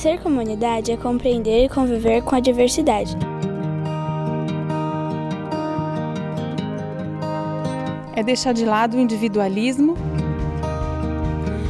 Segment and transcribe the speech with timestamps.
[0.00, 3.14] Ser comunidade é compreender e conviver com a diversidade.
[8.16, 9.98] É deixar de lado o individualismo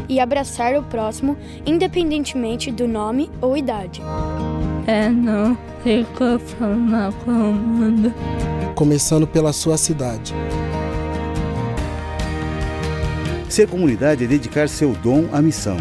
[0.08, 4.00] e abraçar o próximo, independentemente do nome ou idade.
[4.86, 8.14] É não se conformar com o mundo.
[8.76, 10.32] Começando pela sua cidade.
[13.48, 15.76] Ser comunidade é dedicar seu dom à missão.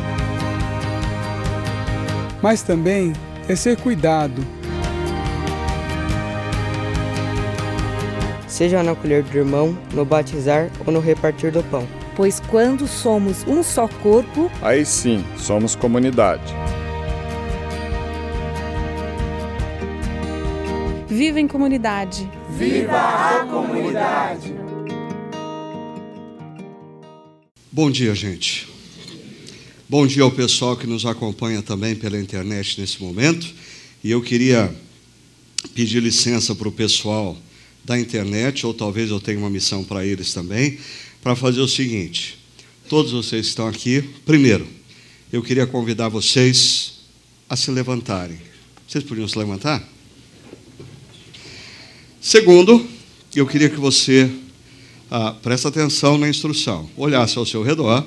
[2.41, 3.13] Mas também
[3.47, 4.45] é ser cuidado.
[8.47, 11.87] Seja no acolher do irmão, no batizar ou no repartir do pão.
[12.15, 16.53] Pois quando somos um só corpo, aí sim somos comunidade.
[21.07, 22.29] Viva em comunidade.
[22.49, 24.53] Viva a comunidade.
[27.71, 28.68] Bom dia, gente.
[29.91, 33.47] Bom dia ao pessoal que nos acompanha também pela internet nesse momento.
[34.03, 34.71] E eu queria
[35.73, 37.35] pedir licença para o pessoal
[37.83, 40.77] da internet, ou talvez eu tenha uma missão para eles também,
[41.23, 42.37] para fazer o seguinte:
[42.87, 44.67] todos vocês que estão aqui, primeiro,
[45.33, 46.99] eu queria convidar vocês
[47.49, 48.39] a se levantarem.
[48.87, 49.83] Vocês podiam se levantar?
[52.21, 52.87] Segundo,
[53.35, 54.29] eu queria que você
[55.09, 58.05] ah, presta atenção na instrução, olhasse ao seu redor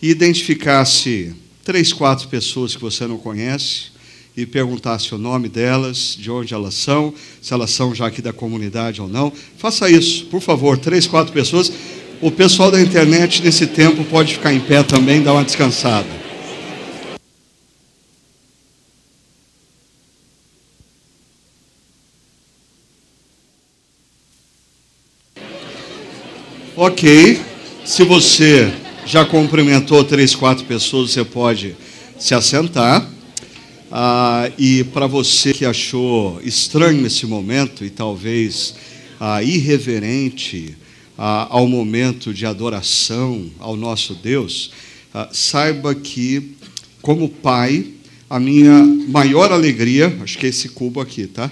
[0.00, 3.88] e identificasse três, quatro pessoas que você não conhece
[4.36, 8.32] e perguntasse o nome delas, de onde elas são, se elas são já aqui da
[8.32, 9.32] comunidade ou não.
[9.56, 11.72] Faça isso, por favor, três, quatro pessoas.
[12.20, 16.06] O pessoal da internet, nesse tempo, pode ficar em pé também, dar uma descansada.
[26.76, 27.40] Ok,
[27.84, 28.72] se você
[29.08, 31.74] já cumprimentou três, quatro pessoas, você pode
[32.18, 33.10] se assentar.
[33.90, 38.74] Ah, e para você que achou estranho esse momento e talvez
[39.18, 40.76] ah, irreverente
[41.16, 44.72] ah, ao momento de adoração ao nosso Deus,
[45.14, 46.54] ah, saiba que,
[47.00, 47.86] como pai,
[48.28, 51.50] a minha maior alegria, acho que é esse cubo aqui, tá?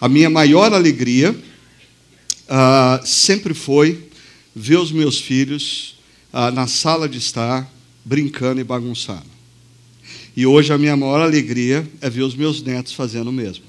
[0.00, 1.36] A minha maior alegria
[2.48, 3.96] ah, sempre foi
[4.56, 5.99] ver os meus filhos
[6.32, 7.70] ah, na sala de estar
[8.04, 9.26] brincando e bagunçando.
[10.36, 13.64] E hoje a minha maior alegria é ver os meus netos fazendo o mesmo.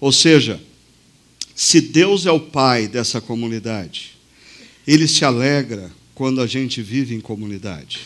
[0.00, 0.60] Ou seja,
[1.54, 4.12] se Deus é o pai dessa comunidade,
[4.86, 8.00] ele se alegra quando a gente vive em comunidade.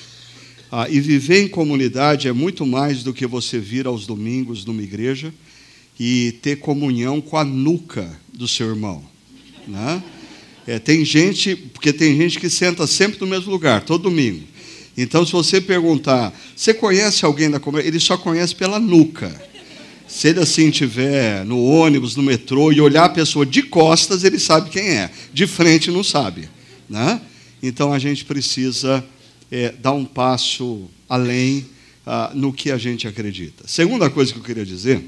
[0.70, 4.82] Ah, e viver em comunidade é muito mais do que você vir aos domingos numa
[4.82, 5.32] igreja
[5.98, 9.02] e ter comunhão com a nuca do seu irmão.
[9.66, 10.02] Né?
[10.68, 14.44] É, tem gente, porque tem gente que senta sempre no mesmo lugar, todo domingo.
[14.98, 17.88] Então, se você perguntar, você conhece alguém da comunidade?
[17.88, 19.34] Ele só conhece pela nuca.
[20.06, 24.38] Se ele assim estiver no ônibus, no metrô, e olhar a pessoa de costas, ele
[24.38, 25.10] sabe quem é.
[25.32, 26.50] De frente, não sabe.
[26.86, 27.18] Né?
[27.62, 29.02] Então, a gente precisa
[29.50, 31.64] é, dar um passo além
[32.04, 33.64] ah, no que a gente acredita.
[33.66, 35.02] Segunda coisa que eu queria dizer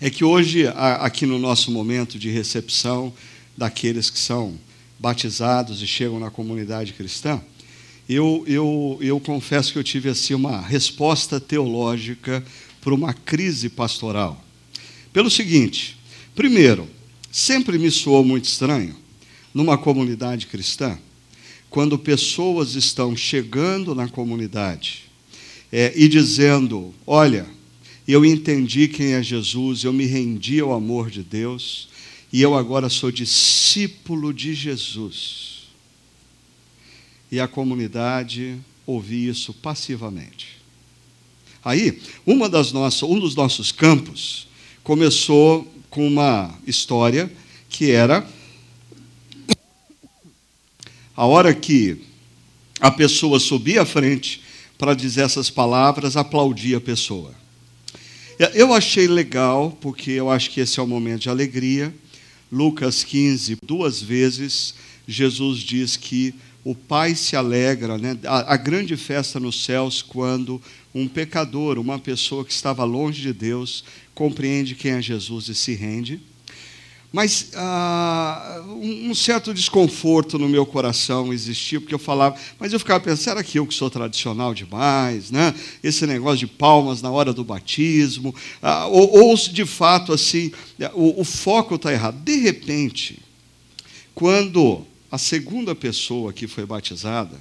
[0.00, 3.12] é que hoje, aqui no nosso momento de recepção,
[3.58, 4.56] daqueles que são
[5.00, 7.40] batizados e chegam na comunidade cristã,
[8.08, 12.42] eu, eu, eu confesso que eu tive assim uma resposta teológica
[12.80, 14.42] para uma crise pastoral.
[15.12, 15.98] Pelo seguinte,
[16.36, 16.88] primeiro,
[17.32, 18.94] sempre me soou muito estranho,
[19.52, 20.96] numa comunidade cristã,
[21.68, 25.02] quando pessoas estão chegando na comunidade
[25.72, 27.44] é, e dizendo: Olha,
[28.06, 31.87] eu entendi quem é Jesus, eu me rendi ao amor de Deus,
[32.32, 35.68] e eu agora sou discípulo de Jesus.
[37.30, 40.58] E a comunidade ouvia isso passivamente.
[41.64, 44.46] Aí, uma das nossas, um dos nossos campos
[44.82, 47.30] começou com uma história
[47.68, 48.26] que era
[51.16, 52.00] a hora que
[52.80, 54.42] a pessoa subia à frente
[54.78, 57.34] para dizer essas palavras, aplaudia a pessoa.
[58.54, 61.92] Eu achei legal, porque eu acho que esse é o momento de alegria
[62.50, 64.74] Lucas 15, duas vezes,
[65.06, 66.34] Jesus diz que
[66.64, 68.18] o Pai se alegra, né?
[68.24, 70.60] a, a grande festa nos céus, quando
[70.94, 73.84] um pecador, uma pessoa que estava longe de Deus,
[74.14, 76.20] compreende quem é Jesus e se rende.
[77.10, 83.00] Mas ah, um certo desconforto no meu coração existia, porque eu falava, mas eu ficava
[83.00, 85.54] pensando, será que eu que sou tradicional demais, né?
[85.82, 90.52] Esse negócio de palmas na hora do batismo, ah, ou, ou de fato assim,
[90.92, 92.22] o, o foco está errado.
[92.22, 93.18] De repente,
[94.14, 97.40] quando a segunda pessoa que foi batizada,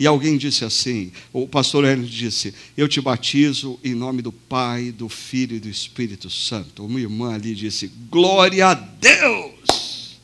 [0.00, 4.90] E alguém disse assim, o pastor Hélio disse, eu te batizo em nome do Pai,
[4.90, 6.86] do Filho e do Espírito Santo.
[6.86, 10.18] Uma irmã ali disse, glória a Deus!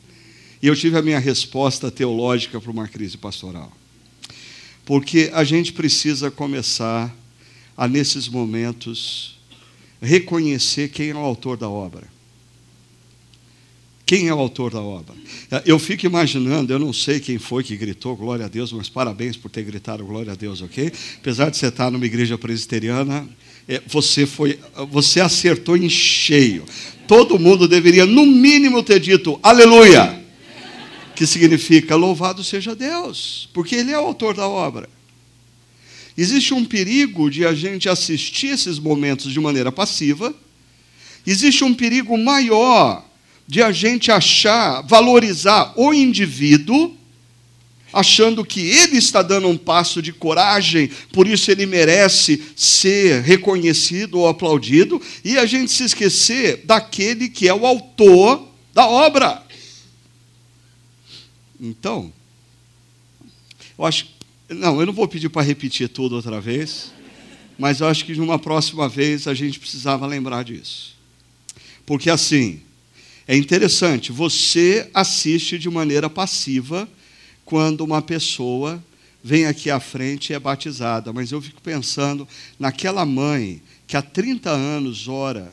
[0.62, 3.70] E eu tive a minha resposta teológica para uma crise pastoral.
[4.86, 7.14] Porque a gente precisa começar
[7.76, 9.38] a, nesses momentos,
[10.00, 12.08] reconhecer quem é o autor da obra.
[14.06, 15.12] Quem é o autor da obra?
[15.64, 19.36] Eu fico imaginando, eu não sei quem foi que gritou glória a Deus, mas parabéns
[19.36, 20.92] por ter gritado glória a Deus, ok?
[21.18, 23.28] Apesar de você estar numa igreja presbiteriana,
[23.68, 24.60] é, você, foi,
[24.92, 26.64] você acertou em cheio.
[27.08, 30.24] Todo mundo deveria, no mínimo, ter dito aleluia,
[31.16, 34.88] que significa louvado seja Deus, porque Ele é o autor da obra.
[36.16, 40.32] Existe um perigo de a gente assistir esses momentos de maneira passiva,
[41.26, 43.05] existe um perigo maior
[43.46, 46.96] de a gente achar, valorizar o indivíduo,
[47.92, 54.18] achando que ele está dando um passo de coragem, por isso ele merece ser reconhecido
[54.18, 59.42] ou aplaudido, e a gente se esquecer daquele que é o autor da obra.
[61.60, 62.12] Então,
[63.78, 64.14] eu acho.
[64.48, 66.92] Não, eu não vou pedir para repetir tudo outra vez,
[67.58, 70.94] mas eu acho que numa próxima vez a gente precisava lembrar disso.
[71.84, 72.60] Porque assim,
[73.28, 76.88] é interessante, você assiste de maneira passiva
[77.44, 78.82] quando uma pessoa
[79.22, 82.28] vem aqui à frente e é batizada, mas eu fico pensando
[82.58, 85.52] naquela mãe que há 30 anos ora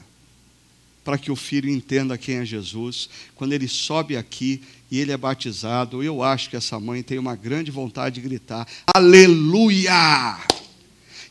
[1.04, 5.18] para que o filho entenda quem é Jesus, quando ele sobe aqui e ele é
[5.18, 10.38] batizado, eu acho que essa mãe tem uma grande vontade de gritar: Aleluia!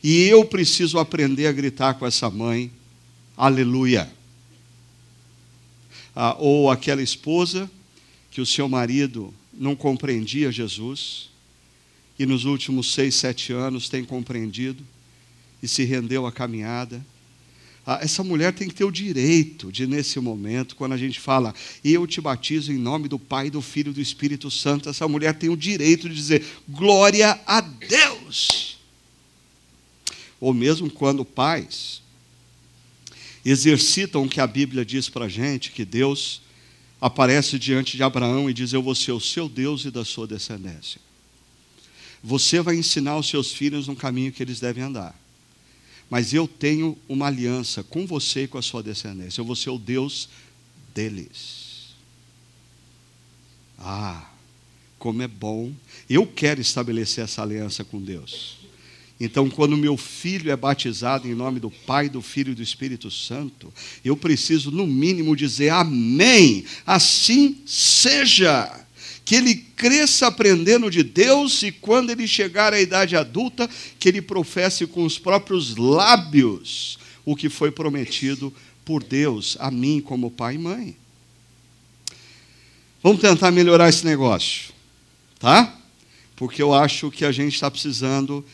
[0.03, 2.69] E eu preciso aprender a gritar com essa mãe:
[3.35, 4.11] Aleluia!
[6.15, 7.69] Ah, ou aquela esposa
[8.29, 11.29] que o seu marido não compreendia Jesus
[12.17, 14.83] e nos últimos seis, sete anos tem compreendido
[15.61, 17.03] e se rendeu à caminhada.
[17.85, 21.53] Ah, essa mulher tem que ter o direito de, nesse momento, quando a gente fala,
[21.83, 25.33] eu te batizo em nome do Pai, do Filho e do Espírito Santo, essa mulher
[25.33, 28.77] tem o direito de dizer, glória a Deus.
[30.39, 32.02] Ou mesmo quando pais
[33.45, 36.41] exercitam o que a Bíblia diz para a gente, que Deus
[36.99, 40.25] aparece diante de Abraão e diz: Eu vou ser o seu Deus e da sua
[40.25, 41.01] descendência.
[42.23, 45.19] Você vai ensinar os seus filhos no caminho que eles devem andar.
[46.09, 49.41] Mas eu tenho uma aliança com você e com a sua descendência.
[49.41, 50.29] Eu vou ser o Deus
[50.93, 51.95] deles.
[53.77, 54.29] Ah,
[54.97, 55.73] como é bom.
[56.09, 58.62] Eu quero estabelecer essa aliança com Deus.
[59.19, 63.09] Então, quando meu filho é batizado em nome do Pai, do Filho e do Espírito
[63.11, 63.71] Santo,
[64.03, 68.79] eu preciso, no mínimo, dizer amém, assim seja.
[69.23, 74.21] Que ele cresça aprendendo de Deus e, quando ele chegar à idade adulta, que ele
[74.21, 80.55] professe com os próprios lábios o que foi prometido por Deus a mim, como pai
[80.55, 80.97] e mãe.
[83.01, 84.73] Vamos tentar melhorar esse negócio,
[85.39, 85.77] tá?
[86.35, 88.45] Porque eu acho que a gente está precisando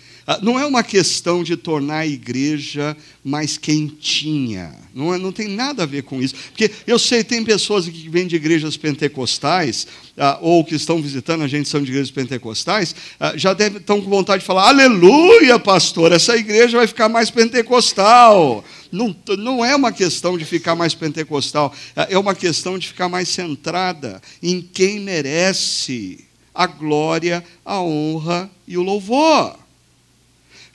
[0.44, 4.76] não é uma questão de tornar a igreja mais quentinha.
[4.94, 6.36] Não, é, não tem nada a ver com isso.
[6.52, 11.44] Porque eu sei, tem pessoas que vêm de igrejas pentecostais, ah, ou que estão visitando
[11.44, 15.58] a gente, são de igrejas pentecostais, ah, já devem, estão com vontade de falar: Aleluia,
[15.58, 18.64] pastor, essa igreja vai ficar mais pentecostal.
[18.92, 23.30] Não, não é uma questão de ficar mais pentecostal, é uma questão de ficar mais
[23.30, 29.69] centrada em quem merece a glória, a honra e o louvor.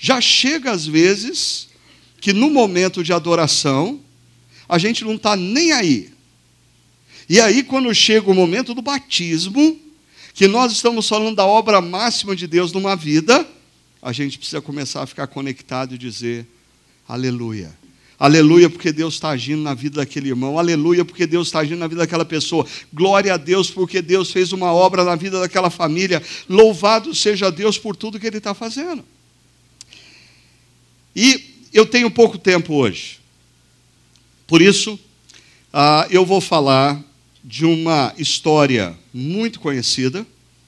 [0.04, 1.66] Já chega às vezes
[2.20, 3.98] que no momento de adoração,
[4.68, 6.12] a gente não está nem aí.
[7.26, 9.80] E aí, quando chega o momento do batismo,
[10.34, 13.48] que nós estamos falando da obra máxima de Deus numa vida,
[14.02, 16.46] a gente precisa começar a ficar conectado e dizer:
[17.08, 17.74] Aleluia.
[18.18, 20.58] Aleluia, porque Deus está agindo na vida daquele irmão.
[20.58, 22.66] Aleluia, porque Deus está agindo na vida daquela pessoa.
[22.92, 26.22] Glória a Deus, porque Deus fez uma obra na vida daquela família.
[26.46, 29.02] Louvado seja Deus por tudo que Ele está fazendo.
[31.14, 33.18] E eu tenho pouco tempo hoje.
[34.46, 37.02] Por isso, uh, eu vou falar
[37.42, 40.26] de uma história muito conhecida,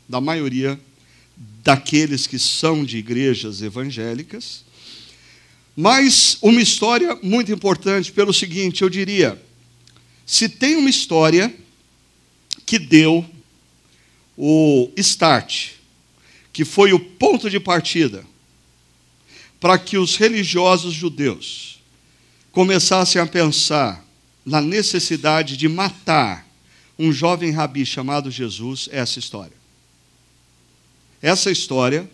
[0.09, 0.79] da maioria
[1.65, 4.65] daqueles que são de igrejas evangélicas,
[5.77, 9.41] mas uma história muito importante pelo seguinte: eu diria,
[10.25, 11.55] se tem uma história
[12.65, 13.25] que deu
[14.37, 15.73] o start,
[16.53, 18.25] que foi o ponto de partida
[19.61, 21.81] para que os religiosos judeus
[22.53, 24.05] começassem a pensar
[24.45, 26.47] na necessidade de matar
[26.99, 29.57] um jovem rabi chamado Jesus, essa história.
[31.21, 32.09] Essa história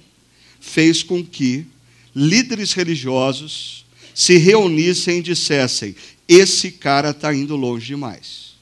[0.61, 1.67] fez com que
[2.15, 3.85] líderes religiosos
[4.15, 5.95] se reunissem e dissessem:
[6.29, 8.53] esse cara está indo longe demais.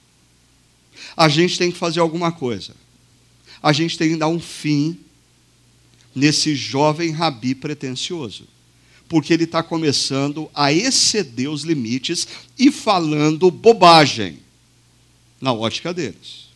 [1.17, 2.75] A gente tem que fazer alguma coisa.
[3.63, 4.99] A gente tem que dar um fim
[6.15, 8.49] nesse jovem rabi pretensioso.
[9.11, 14.39] Porque ele está começando a exceder os limites e falando bobagem
[15.41, 16.49] na ótica deles.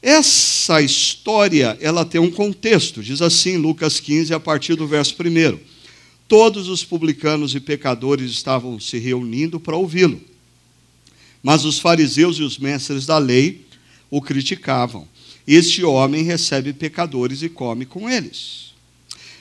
[0.00, 3.02] Essa história, ela tem um contexto.
[3.02, 5.58] Diz assim, Lucas 15, a partir do verso 1.
[6.26, 10.18] Todos os publicanos e pecadores estavam se reunindo para ouvi-lo.
[11.42, 13.66] Mas os fariseus e os mestres da lei
[14.10, 15.06] o criticavam.
[15.46, 18.72] Este homem recebe pecadores e come com eles.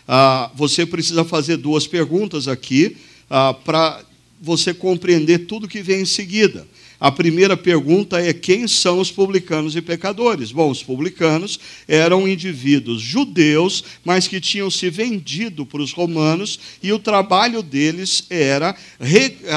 [0.08, 2.96] Ah, você precisa fazer duas perguntas aqui
[3.30, 4.02] ah, para
[4.42, 6.66] você compreender tudo que vem em seguida.
[7.00, 10.51] A primeira pergunta é: quem são os publicanos e pecadores?
[10.51, 16.92] Bom, os publicanos eram indivíduos judeus, mas que tinham se vendido para os romanos, e
[16.92, 18.75] o trabalho deles era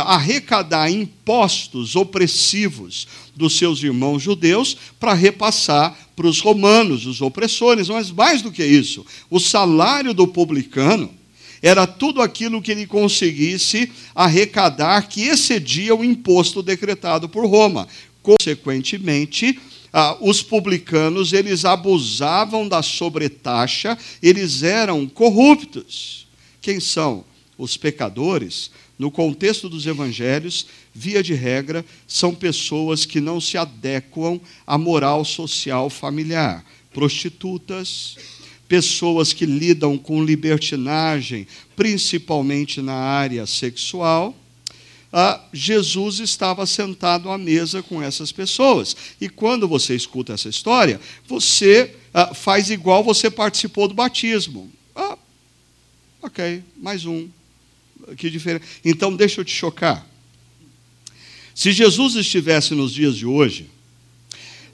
[0.04, 7.88] arrecadar impostos opressivos dos seus irmãos judeus para repassar para os romanos, os opressores.
[7.88, 11.19] Mas mais do que isso, o salário do publicano
[11.62, 17.86] era tudo aquilo que ele conseguisse arrecadar que excedia o imposto decretado por Roma.
[18.22, 19.58] Consequentemente,
[19.92, 26.26] ah, os publicanos eles abusavam da sobretaxa, eles eram corruptos.
[26.60, 27.24] Quem são
[27.58, 28.70] os pecadores?
[28.98, 35.24] No contexto dos evangelhos, via de regra, são pessoas que não se adequam à moral
[35.24, 36.64] social familiar.
[36.92, 38.16] Prostitutas,
[38.70, 44.32] pessoas que lidam com libertinagem, principalmente na área sexual,
[45.12, 48.96] ah, Jesus estava sentado à mesa com essas pessoas.
[49.20, 54.70] E quando você escuta essa história, você ah, faz igual você participou do batismo.
[54.94, 55.18] Ah,
[56.22, 57.28] ok, mais um.
[58.16, 58.64] Que diferente.
[58.84, 60.06] Então, deixa eu te chocar.
[61.56, 63.68] Se Jesus estivesse nos dias de hoje,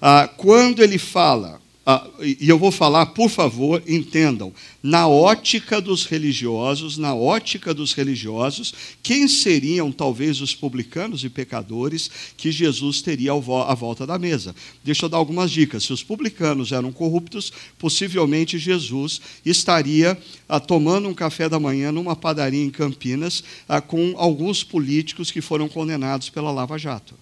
[0.02, 4.52] ah, quando ele fala ah, e eu vou falar, por favor, entendam,
[4.82, 8.74] na ótica dos religiosos, na ótica dos religiosos,
[9.04, 14.52] quem seriam talvez os publicanos e pecadores que Jesus teria à volta da mesa?
[14.82, 15.84] Deixa eu dar algumas dicas.
[15.84, 22.16] Se os publicanos eram corruptos, possivelmente Jesus estaria ah, tomando um café da manhã numa
[22.16, 27.14] padaria em Campinas ah, com alguns políticos que foram condenados pela Lava Jato.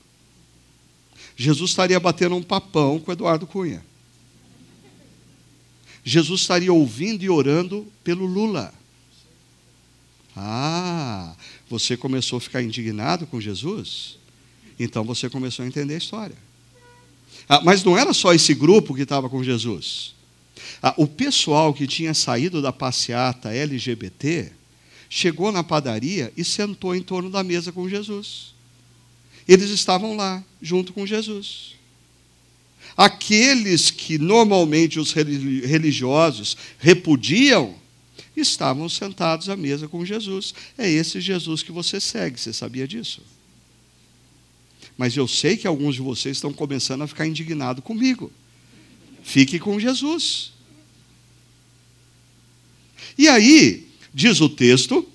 [1.36, 3.84] Jesus estaria batendo um papão com Eduardo Cunha.
[6.04, 8.72] Jesus estaria ouvindo e orando pelo Lula.
[10.36, 11.34] Ah,
[11.68, 14.18] você começou a ficar indignado com Jesus?
[14.78, 16.36] Então você começou a entender a história.
[17.48, 20.14] Ah, mas não era só esse grupo que estava com Jesus.
[20.82, 24.52] Ah, o pessoal que tinha saído da passeata LGBT
[25.08, 28.54] chegou na padaria e sentou em torno da mesa com Jesus.
[29.46, 31.76] Eles estavam lá, junto com Jesus.
[32.96, 37.74] Aqueles que normalmente os religiosos repudiam,
[38.36, 40.54] estavam sentados à mesa com Jesus.
[40.76, 43.22] É esse Jesus que você segue, você sabia disso?
[44.96, 48.30] Mas eu sei que alguns de vocês estão começando a ficar indignados comigo.
[49.22, 50.52] Fique com Jesus.
[53.18, 55.06] E aí, diz o texto,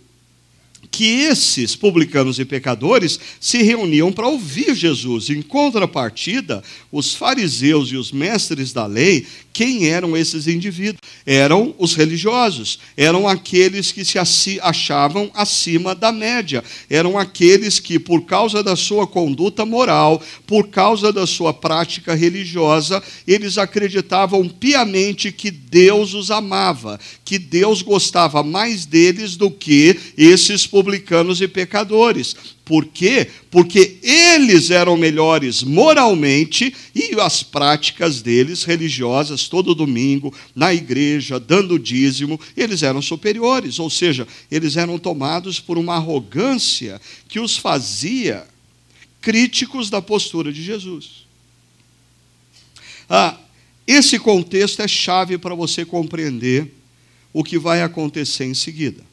[0.92, 5.30] que esses publicanos e pecadores se reuniam para ouvir Jesus.
[5.30, 9.26] Em contrapartida, os fariseus e os mestres da lei,
[9.60, 11.02] quem eram esses indivíduos?
[11.26, 14.18] Eram os religiosos, eram aqueles que se
[14.62, 21.12] achavam acima da média, eram aqueles que, por causa da sua conduta moral, por causa
[21.12, 28.86] da sua prática religiosa, eles acreditavam piamente que Deus os amava, que Deus gostava mais
[28.86, 32.34] deles do que esses publicanos e pecadores.
[32.70, 33.28] Por quê?
[33.50, 41.80] Porque eles eram melhores moralmente e as práticas deles, religiosas, todo domingo, na igreja, dando
[41.80, 43.80] dízimo, eles eram superiores.
[43.80, 48.46] Ou seja, eles eram tomados por uma arrogância que os fazia
[49.20, 51.26] críticos da postura de Jesus.
[53.10, 53.36] Ah,
[53.88, 56.72] esse contexto é chave para você compreender
[57.34, 59.09] o que vai acontecer em seguida.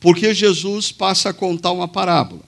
[0.00, 2.40] Porque Jesus passa a contar uma parábola.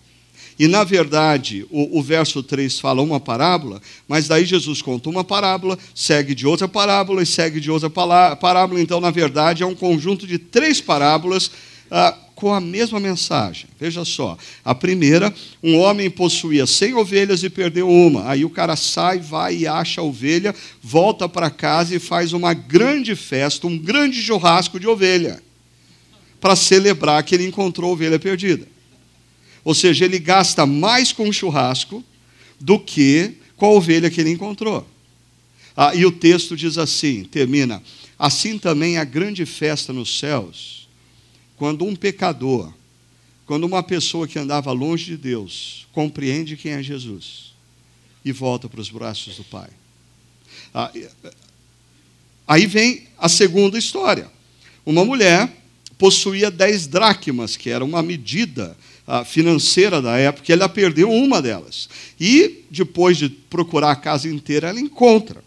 [0.58, 5.24] E, na verdade, o, o, verso 3 fala uma parábola, mas daí Jesus conta uma
[5.24, 8.80] parábola, segue de outra parábola e segue de outra parábola.
[8.80, 11.50] Então, na verdade, é um conjunto de três parábolas
[11.90, 13.66] ah, com a mesma mensagem.
[13.78, 14.36] Veja só.
[14.64, 15.32] A primeira,
[15.62, 18.28] um homem possuía 100 ovelhas e perdeu uma.
[18.28, 22.52] Aí o cara sai, vai e acha a ovelha, volta para casa e faz uma
[22.54, 25.42] grande festa, um grande churrasco de ovelha,
[26.42, 28.66] para celebrar que ele encontrou a ovelha perdida.
[29.62, 32.04] Ou seja, ele gasta mais com o churrasco
[32.58, 34.84] do que com a ovelha que ele encontrou.
[35.76, 37.80] Ah, e o texto diz assim: termina.
[38.18, 40.88] Assim também a grande festa nos céus,
[41.56, 42.74] quando um pecador,
[43.46, 47.52] quando uma pessoa que andava longe de Deus, compreende quem é Jesus
[48.24, 49.70] e volta para os braços do Pai.
[50.74, 50.90] Ah,
[52.48, 54.28] aí vem a segunda história.
[54.84, 55.61] Uma mulher
[56.02, 58.76] possuía dez dracmas, que era uma medida
[59.24, 61.88] financeira da época, ela perdeu uma delas.
[62.18, 65.44] E, depois de procurar a casa inteira, ela encontra.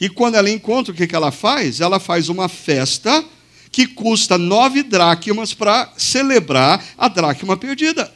[0.00, 1.82] E quando ela encontra, o que ela faz?
[1.82, 3.22] Ela faz uma festa
[3.70, 8.10] que custa nove dracmas para celebrar a dracma perdida.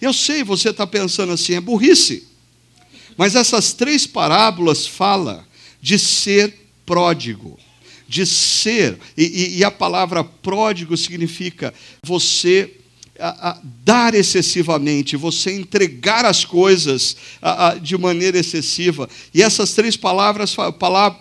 [0.00, 2.26] Eu sei, você está pensando assim, é burrice.
[3.16, 5.44] Mas essas três parábolas falam
[5.80, 6.52] de ser
[6.84, 7.56] pródigo,
[8.08, 11.72] de ser, e, e, e a palavra pródigo significa
[12.02, 12.70] você
[13.18, 19.08] a, a dar excessivamente, você entregar as coisas a, de maneira excessiva.
[19.32, 20.54] E essas três palavras,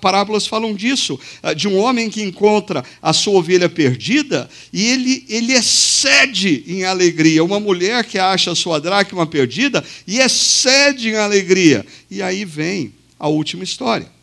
[0.02, 1.20] parábolas falam disso,
[1.56, 7.44] de um homem que encontra a sua ovelha perdida e ele, ele excede em alegria.
[7.44, 11.86] Uma mulher que acha a sua dracma perdida e excede em alegria.
[12.10, 14.14] E aí vem a última história.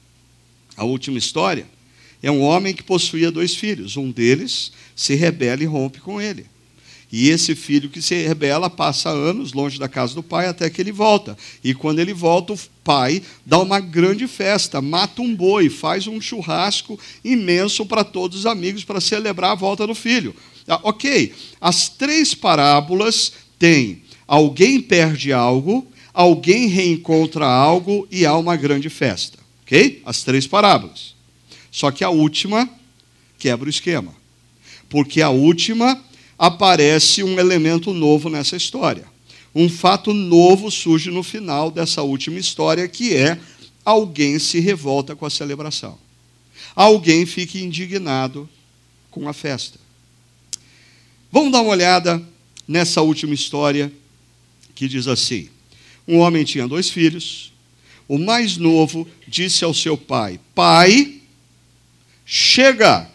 [0.76, 1.66] A última história
[2.22, 3.96] é um homem que possuía dois filhos.
[3.96, 6.46] Um deles se rebela e rompe com ele.
[7.10, 10.80] E esse filho que se rebela passa anos longe da casa do pai até que
[10.80, 11.36] ele volta.
[11.62, 16.20] E quando ele volta, o pai dá uma grande festa, mata um boi, faz um
[16.20, 20.34] churrasco imenso para todos os amigos para celebrar a volta do filho.
[20.66, 24.02] Ah, ok, as três parábolas têm
[24.32, 29.38] alguém perde algo, alguém reencontra algo e há uma grande festa.
[29.62, 30.00] Ok?
[30.06, 31.12] As três parábolas.
[31.72, 32.68] Só que a última
[33.38, 34.14] quebra o esquema.
[34.88, 36.00] Porque a última
[36.38, 39.06] aparece um elemento novo nessa história.
[39.54, 43.40] Um fato novo surge no final dessa última história, que é
[43.85, 45.98] alguém se revolta com a celebração.
[46.74, 48.48] Alguém fica indignado
[49.11, 49.78] com a festa.
[51.30, 52.22] Vamos dar uma olhada
[52.68, 53.92] nessa última história
[54.74, 55.48] que diz assim:
[56.06, 57.52] Um homem tinha dois filhos.
[58.08, 61.21] O mais novo disse ao seu pai: Pai,
[62.24, 63.08] chega,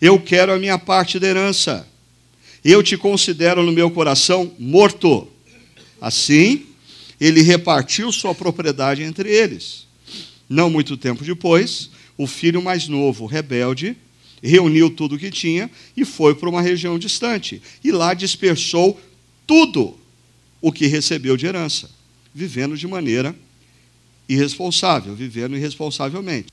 [0.00, 1.86] eu quero a minha parte da herança
[2.64, 5.26] eu te considero no meu coração morto.
[6.00, 6.66] Assim,
[7.20, 9.86] ele repartiu sua propriedade entre eles.
[10.48, 13.96] Não muito tempo depois, o filho mais novo, rebelde,
[14.42, 17.62] reuniu tudo o que tinha e foi para uma região distante.
[17.82, 19.00] E lá dispersou
[19.46, 19.98] tudo
[20.60, 21.90] o que recebeu de herança,
[22.34, 23.34] vivendo de maneira
[24.28, 26.48] irresponsável, vivendo irresponsavelmente.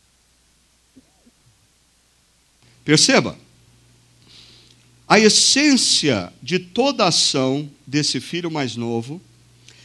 [2.87, 3.37] Perceba,
[5.05, 9.21] a essência de toda a ação desse filho mais novo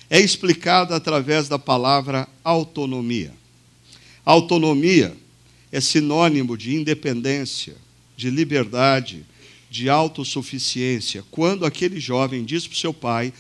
[0.08, 3.34] é explicada através da palavra autonomia.
[4.24, 5.16] Autonomia
[5.72, 7.74] é sinônimo de independência,
[8.16, 9.26] de liberdade,
[9.68, 11.24] de autossuficiência.
[11.28, 13.32] Quando aquele jovem diz para o seu pai: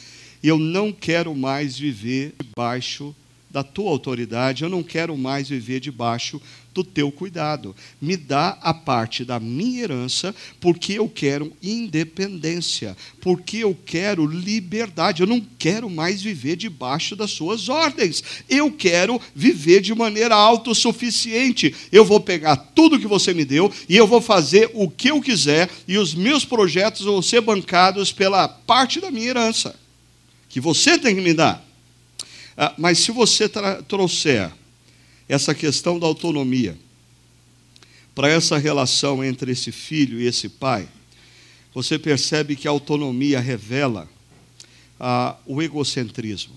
[0.42, 3.14] Eu não quero mais viver debaixo
[3.48, 6.42] da tua autoridade, eu não quero mais viver debaixo
[6.74, 7.74] do teu cuidado.
[8.00, 15.22] Me dá a parte da minha herança, porque eu quero independência, porque eu quero liberdade.
[15.22, 18.22] Eu não quero mais viver debaixo das suas ordens.
[18.48, 21.74] Eu quero viver de maneira autossuficiente.
[21.90, 25.20] Eu vou pegar tudo que você me deu e eu vou fazer o que eu
[25.20, 29.74] quiser, e os meus projetos vão ser bancados pela parte da minha herança,
[30.48, 31.64] que você tem que me dar.
[32.56, 33.48] Ah, mas se você
[33.88, 34.50] trouxer
[35.32, 36.78] essa questão da autonomia
[38.14, 40.86] para essa relação entre esse filho e esse pai,
[41.72, 44.06] você percebe que a autonomia revela
[45.00, 46.54] ah, o egocentrismo.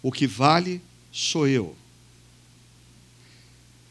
[0.00, 1.76] O que vale sou eu.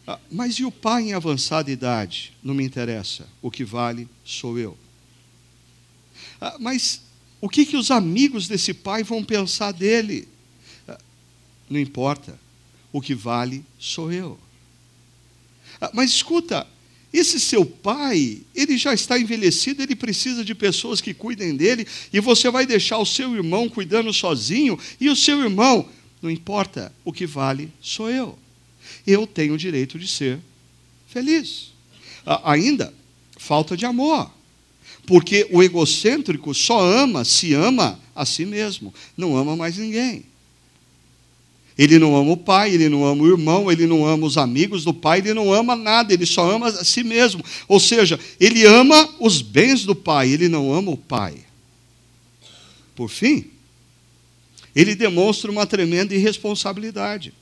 [0.08, 2.32] Ah, mas e o pai em avançada idade?
[2.41, 3.27] Não me interessa.
[3.41, 4.77] O que vale sou eu.
[6.39, 7.01] Ah, mas
[7.41, 10.29] o que, que os amigos desse pai vão pensar dele?
[11.69, 12.41] Não importa.
[12.93, 14.39] O que vale sou eu.
[15.82, 16.65] Ah, mas escuta,
[17.12, 22.19] esse seu pai, ele já está envelhecido, ele precisa de pessoas que cuidem dele, e
[22.19, 25.89] você vai deixar o seu irmão cuidando sozinho, e o seu irmão,
[26.21, 28.38] não importa, o que vale sou eu.
[29.06, 30.39] Eu tenho o direito de ser
[31.08, 31.73] feliz.
[32.25, 32.93] Ah, ainda,
[33.38, 34.32] falta de amor.
[35.06, 40.25] Porque o egocêntrico só ama, se ama a si mesmo, não ama mais ninguém.
[41.77, 44.83] Ele não ama o pai, ele não ama o irmão, ele não ama os amigos
[44.83, 47.43] do pai, ele não ama nada, ele só ama a si mesmo.
[47.67, 51.33] Ou seja, ele ama os bens do pai, ele não ama o pai.
[52.95, 53.45] Por fim,
[54.75, 57.33] ele demonstra uma tremenda irresponsabilidade.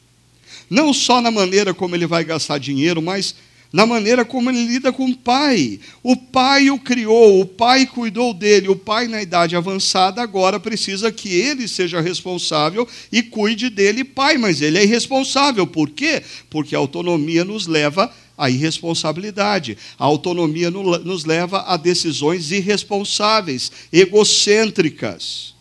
[0.70, 3.36] Não só na maneira como ele vai gastar dinheiro, mas
[3.72, 5.80] na maneira como ele lida com o pai.
[6.04, 11.12] O pai o criou, o pai cuidou dele, o pai, na idade avançada, agora precisa
[11.12, 15.66] que ele seja responsável e cuide dele, pai, mas ele é irresponsável.
[15.66, 16.22] Por quê?
[16.50, 19.78] Porque a autonomia nos leva à irresponsabilidade.
[19.98, 25.54] A autonomia nos leva a decisões irresponsáveis, egocêntricas,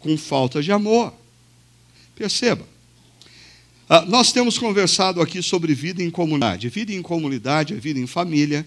[0.00, 1.12] com falta de amor.
[2.16, 2.75] Perceba.
[3.88, 6.68] Ah, nós temos conversado aqui sobre vida em comunidade.
[6.68, 8.66] Vida em comunidade é vida em família.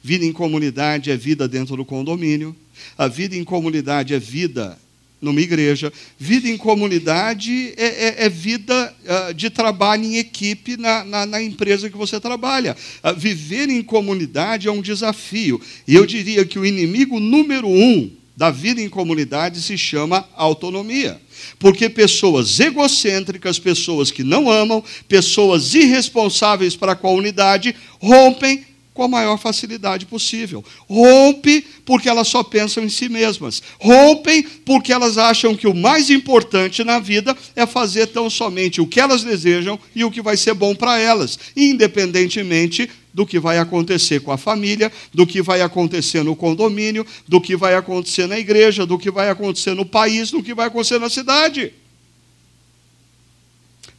[0.00, 2.54] Vida em comunidade é vida dentro do condomínio.
[2.96, 4.78] A vida em comunidade é vida
[5.20, 5.92] numa igreja.
[6.16, 11.42] Vida em comunidade é, é, é vida uh, de trabalho em equipe na, na, na
[11.42, 12.76] empresa que você trabalha.
[13.02, 15.60] Uh, viver em comunidade é um desafio.
[15.88, 21.20] E eu diria que o inimigo número um da vida em comunidade se chama autonomia.
[21.58, 28.64] Porque pessoas egocêntricas, pessoas que não amam, pessoas irresponsáveis para com a unidade, rompem
[28.94, 30.64] com a maior facilidade possível.
[30.88, 33.62] Rompe porque elas só pensam em si mesmas.
[33.80, 38.86] Rompem porque elas acham que o mais importante na vida é fazer tão somente o
[38.86, 43.58] que elas desejam e o que vai ser bom para elas, independentemente do que vai
[43.58, 48.38] acontecer com a família, do que vai acontecer no condomínio, do que vai acontecer na
[48.38, 51.72] igreja, do que vai acontecer no país, do que vai acontecer na cidade.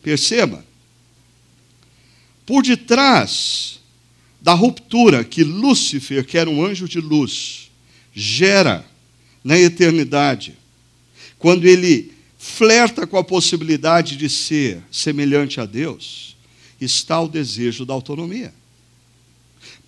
[0.01, 0.65] Perceba,
[2.45, 3.79] por detrás
[4.43, 7.71] da ruptura que Lúcifer, que era um anjo de luz,
[8.13, 8.86] gera
[9.41, 10.58] na eternidade,
[11.39, 16.36] quando ele flerta com a possibilidade de ser semelhante a Deus,
[16.79, 18.53] está o desejo da autonomia.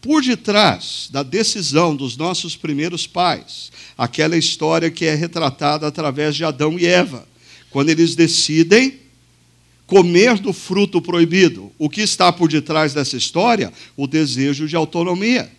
[0.01, 6.45] Por detrás da decisão dos nossos primeiros pais, aquela história que é retratada através de
[6.45, 7.27] Adão e Eva,
[7.69, 9.01] quando eles decidem
[9.87, 11.71] comer do fruto proibido.
[11.77, 13.71] O que está por detrás dessa história?
[13.95, 15.51] O desejo de autonomia.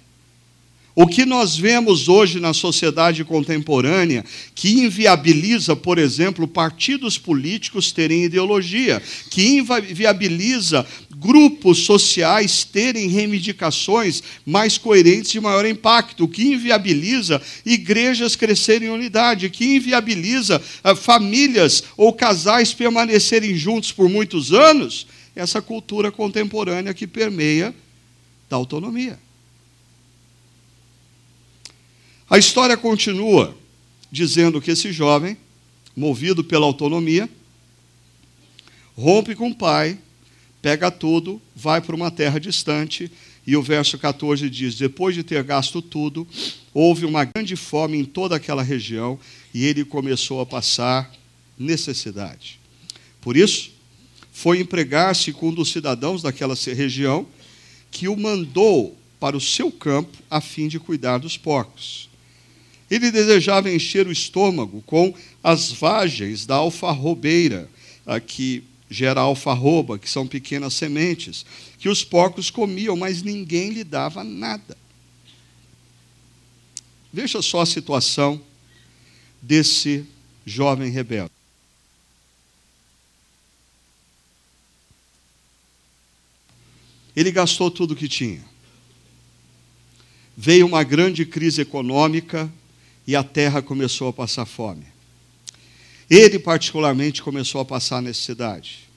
[0.98, 8.24] O que nós vemos hoje na sociedade contemporânea, que inviabiliza, por exemplo, partidos políticos terem
[8.24, 10.86] ideologia, que inviabiliza
[11.18, 19.48] grupos sociais terem reivindicações mais coerentes e maior impacto, que inviabiliza igrejas crescerem em unidade,
[19.48, 27.06] que inviabiliza uh, famílias ou casais permanecerem juntos por muitos anos, essa cultura contemporânea que
[27.06, 27.74] permeia
[28.48, 29.18] da autonomia.
[32.28, 33.56] A história continua
[34.10, 35.36] dizendo que esse jovem,
[35.96, 37.28] movido pela autonomia,
[38.96, 39.98] rompe com o pai,
[40.66, 43.08] pega tudo, vai para uma terra distante,
[43.46, 46.26] e o verso 14 diz: Depois de ter gasto tudo,
[46.74, 49.16] houve uma grande fome em toda aquela região,
[49.54, 51.08] e ele começou a passar
[51.56, 52.58] necessidade.
[53.20, 53.70] Por isso,
[54.32, 57.24] foi empregar-se com um dos cidadãos daquela região,
[57.88, 62.10] que o mandou para o seu campo a fim de cuidar dos porcos.
[62.90, 67.70] Ele desejava encher o estômago com as vagens da alfarrobeira,
[68.26, 71.44] que gera alfarroba, que são pequenas sementes,
[71.78, 74.76] que os porcos comiam, mas ninguém lhe dava nada.
[77.12, 78.40] Veja só a situação
[79.40, 80.04] desse
[80.44, 81.32] jovem rebelde.
[87.14, 88.44] Ele gastou tudo o que tinha.
[90.36, 92.52] Veio uma grande crise econômica,
[93.06, 94.84] e a terra começou a passar fome.
[96.08, 98.88] Ele, particularmente, começou a passar necessidade.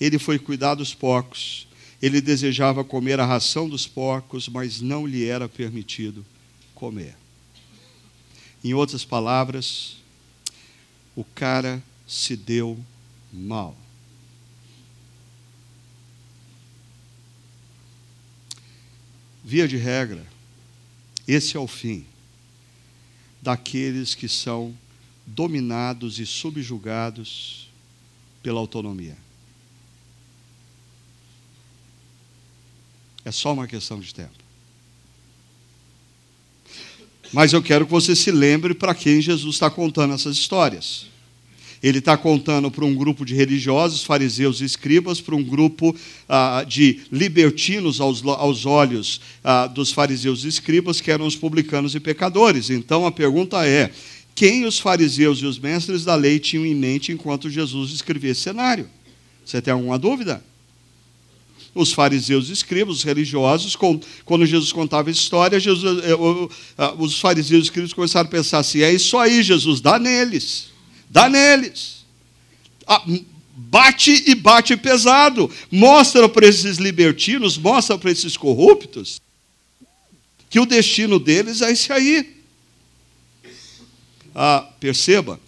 [0.00, 1.66] Ele foi cuidar dos porcos,
[2.00, 6.24] ele desejava comer a ração dos porcos, mas não lhe era permitido
[6.74, 7.16] comer.
[8.64, 9.96] Em outras palavras,
[11.16, 12.78] o cara se deu
[13.32, 13.76] mal.
[19.44, 20.24] Via de regra,
[21.26, 22.06] esse é o fim
[23.40, 24.72] daqueles que são
[25.26, 27.68] dominados e subjugados
[28.42, 29.16] pela autonomia.
[33.24, 34.42] É só uma questão de tempo.
[37.32, 41.06] Mas eu quero que você se lembre para quem Jesus está contando essas histórias.
[41.82, 45.96] Ele está contando para um grupo de religiosos, fariseus e escribas, para um grupo
[46.28, 51.96] ah, de libertinos aos, aos olhos ah, dos fariseus e escribas, que eram os publicanos
[51.96, 52.70] e pecadores.
[52.70, 53.90] Então a pergunta é:
[54.34, 58.40] quem os fariseus e os mestres da lei tinham em mente enquanto Jesus escrevia esse
[58.40, 58.88] cenário?
[59.44, 60.42] Você tem alguma dúvida?
[61.74, 63.76] Os fariseus e escribas, os religiosos,
[64.24, 66.14] quando Jesus contava a história, Jesus, eh,
[66.98, 70.72] os fariseus e escribas começaram a pensar assim: é isso aí, Jesus, dá neles
[71.12, 72.06] dá neles.
[72.86, 73.04] Ah,
[73.54, 75.50] bate e bate pesado.
[75.70, 79.20] Mostra para esses libertinos, mostra para esses corruptos,
[80.48, 82.41] que o destino deles é esse aí.
[84.34, 85.38] Ah, perceba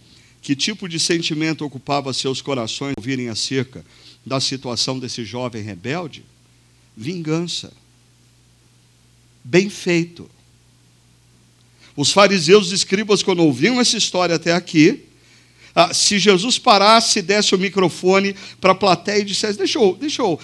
[0.42, 3.84] que tipo de sentimento ocupava seus corações ao ouvirem acerca
[4.24, 6.24] da situação desse jovem rebelde?
[6.96, 7.72] Vingança.
[9.42, 10.30] Bem feito.
[11.96, 15.04] Os fariseus e escribas, quando ouviam essa história até aqui,
[15.74, 20.22] ah, se Jesus parasse, desse o microfone para a plateia e dissesse: Deixa eu, deixa
[20.22, 20.38] eu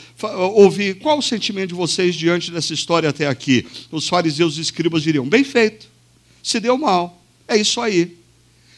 [0.54, 3.66] ouvir, qual o sentimento de vocês diante dessa história até aqui?
[3.92, 5.88] Os fariseus e escribas diriam: Bem feito,
[6.42, 8.19] se deu mal, é isso aí.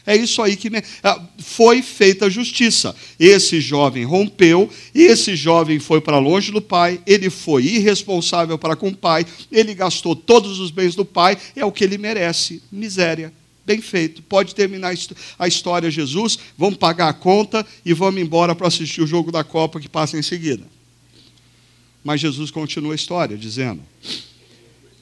[0.05, 0.69] É isso aí que
[1.01, 2.93] ah, foi feita a justiça.
[3.17, 8.89] Esse jovem rompeu, esse jovem foi para longe do pai, ele foi irresponsável para com
[8.89, 13.31] o pai, ele gastou todos os bens do pai, é o que ele merece miséria.
[13.65, 14.21] Bem feito.
[14.21, 14.93] Pode terminar
[15.39, 16.37] a história, Jesus.
[16.57, 20.17] Vamos pagar a conta e vamos embora para assistir o jogo da Copa que passa
[20.17, 20.65] em seguida.
[22.03, 23.81] Mas Jesus continua a história, dizendo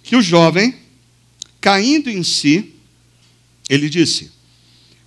[0.03, 0.75] que o jovem,
[1.59, 2.75] caindo em si,
[3.67, 4.31] ele disse: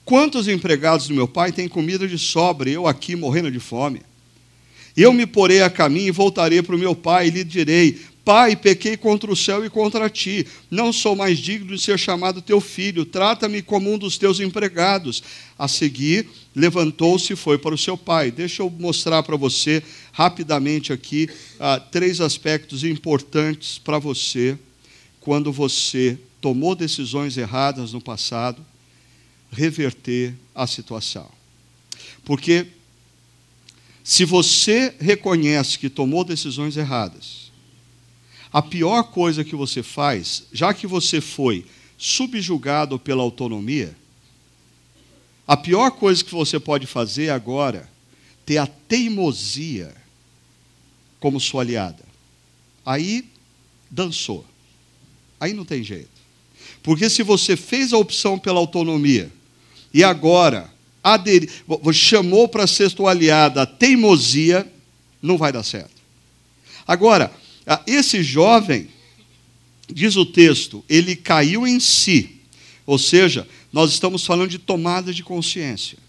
[0.04, 4.02] Quantos empregados do meu pai têm comida de sobra, eu aqui morrendo de fome?
[4.96, 8.54] Eu me porei a caminho e voltarei para o meu pai e lhe direi: Pai,
[8.54, 10.46] pequei contra o céu e contra ti.
[10.70, 13.04] Não sou mais digno de ser chamado teu filho.
[13.04, 15.22] Trata-me como um dos teus empregados.
[15.58, 18.30] A seguir, levantou-se e foi para o seu pai.
[18.30, 24.56] Deixa eu mostrar para você rapidamente aqui ah, três aspectos importantes para você
[25.20, 28.64] quando você tomou decisões erradas no passado,
[29.54, 31.30] reverter a situação.
[32.24, 32.66] Porque
[34.02, 37.50] se você reconhece que tomou decisões erradas,
[38.52, 41.64] a pior coisa que você faz, já que você foi
[41.96, 43.96] subjugado pela autonomia,
[45.46, 47.90] a pior coisa que você pode fazer agora
[48.46, 49.94] ter a teimosia
[51.18, 52.04] como sua aliada.
[52.84, 53.26] Aí
[53.90, 54.44] dançou.
[55.40, 56.10] Aí não tem jeito.
[56.82, 59.32] Porque se você fez a opção pela autonomia
[59.94, 60.70] e agora
[61.02, 61.48] aderi,
[61.92, 64.70] chamou para ser sua aliada a teimosia,
[65.22, 66.02] não vai dar certo.
[66.86, 67.32] Agora,
[67.86, 68.88] esse jovem,
[69.88, 72.40] diz o texto, ele caiu em si.
[72.84, 76.03] Ou seja, nós estamos falando de tomada de consciência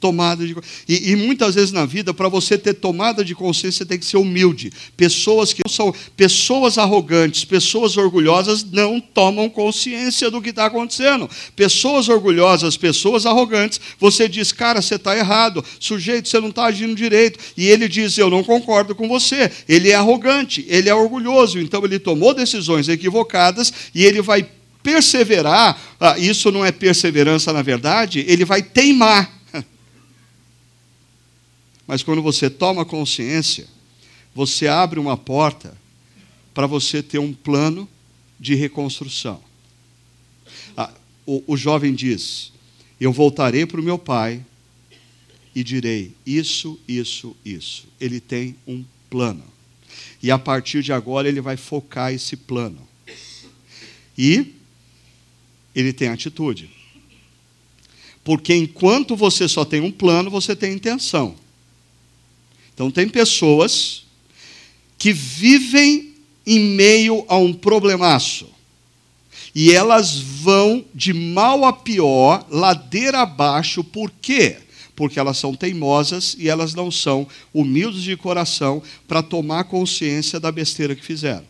[0.00, 0.56] tomada de
[0.88, 4.16] e, e muitas vezes na vida para você ter tomada de consciência tem que ser
[4.16, 4.72] humilde.
[4.96, 11.28] Pessoas que são pessoas arrogantes pessoas orgulhosas não tomam consciência do que está acontecendo.
[11.56, 16.94] Pessoas orgulhosas pessoas arrogantes você diz cara você está errado sujeito você não está agindo
[16.94, 17.38] direito.
[17.56, 21.58] E ele diz eu não concordo com você ele é arrogante ele é orgulhoso.
[21.58, 24.46] Então ele tomou decisões equivocadas e ele vai
[24.82, 25.78] perseverar.
[26.00, 29.37] Ah, isso não é perseverança na verdade ele vai teimar
[31.88, 33.66] mas quando você toma consciência,
[34.34, 35.74] você abre uma porta
[36.52, 37.88] para você ter um plano
[38.38, 39.42] de reconstrução.
[40.76, 40.92] Ah,
[41.24, 42.52] o, o jovem diz:
[43.00, 44.44] Eu voltarei para o meu pai
[45.54, 47.86] e direi isso, isso, isso.
[47.98, 49.44] Ele tem um plano.
[50.22, 52.86] E a partir de agora ele vai focar esse plano.
[54.16, 54.54] E
[55.74, 56.68] ele tem atitude.
[58.22, 61.34] Porque enquanto você só tem um plano, você tem intenção.
[62.78, 64.04] Então, tem pessoas
[64.96, 66.14] que vivem
[66.46, 68.48] em meio a um problemaço.
[69.52, 74.58] E elas vão de mal a pior, ladeira abaixo, por quê?
[74.94, 80.52] Porque elas são teimosas e elas não são humildes de coração para tomar consciência da
[80.52, 81.44] besteira que fizeram.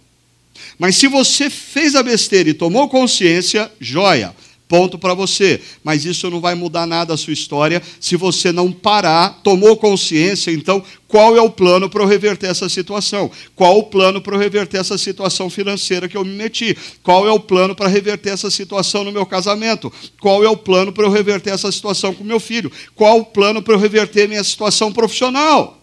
[0.79, 4.35] Mas se você fez a besteira e tomou consciência, joia,
[4.69, 5.61] Ponto para você.
[5.83, 10.51] Mas isso não vai mudar nada a sua história se você não parar, tomou consciência,
[10.51, 13.31] então qual é o plano para eu reverter essa situação?
[13.57, 16.77] Qual o plano para eu reverter essa situação financeira que eu me meti?
[17.03, 19.91] Qual é o plano para reverter essa situação no meu casamento?
[20.21, 22.71] Qual é o plano para eu reverter essa situação com meu filho?
[22.95, 25.83] Qual o plano para eu reverter minha situação profissional?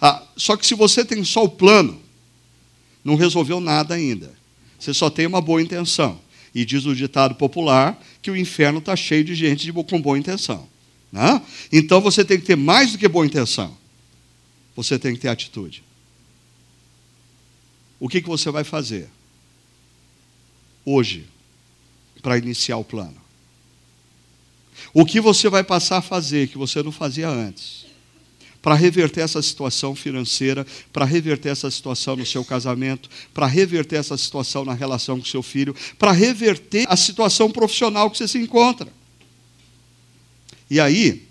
[0.00, 2.00] Ah, só que se você tem só o plano,
[3.04, 4.32] não resolveu nada ainda.
[4.78, 6.18] Você só tem uma boa intenção.
[6.54, 10.68] E diz o ditado popular que o inferno está cheio de gente com boa intenção.
[11.12, 11.42] Né?
[11.72, 13.76] Então você tem que ter mais do que boa intenção.
[14.74, 15.82] Você tem que ter atitude.
[17.98, 19.08] O que, que você vai fazer
[20.84, 21.26] hoje
[22.22, 23.20] para iniciar o plano?
[24.94, 27.89] O que você vai passar a fazer que você não fazia antes?
[28.62, 34.16] Para reverter essa situação financeira, para reverter essa situação no seu casamento, para reverter essa
[34.16, 38.92] situação na relação com seu filho, para reverter a situação profissional que você se encontra.
[40.68, 41.26] E aí,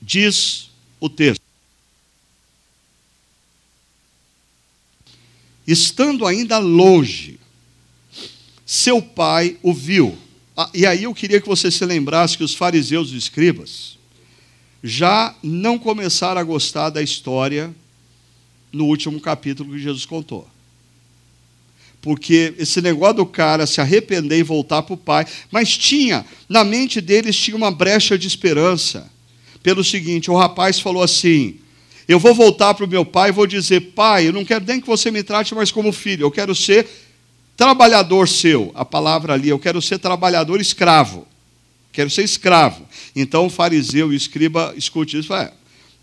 [0.00, 1.40] diz o texto:
[5.66, 7.38] estando ainda longe,
[8.64, 10.18] seu pai o viu.
[10.56, 13.98] Ah, e aí eu queria que você se lembrasse que os fariseus e escribas
[14.86, 17.74] já não começaram a gostar da história
[18.70, 20.46] no último capítulo que Jesus contou.
[22.02, 26.62] Porque esse negócio do cara se arrepender e voltar para o pai, mas tinha, na
[26.62, 29.10] mente deles tinha uma brecha de esperança.
[29.62, 31.56] Pelo seguinte, o rapaz falou assim:
[32.06, 34.82] Eu vou voltar para o meu pai e vou dizer, pai, eu não quero nem
[34.82, 36.86] que você me trate mais como filho, eu quero ser
[37.56, 38.70] trabalhador seu.
[38.74, 41.26] A palavra ali, eu quero ser trabalhador escravo.
[41.94, 42.84] Quero ser escravo.
[43.14, 45.52] Então o fariseu e o escriba escute isso e é,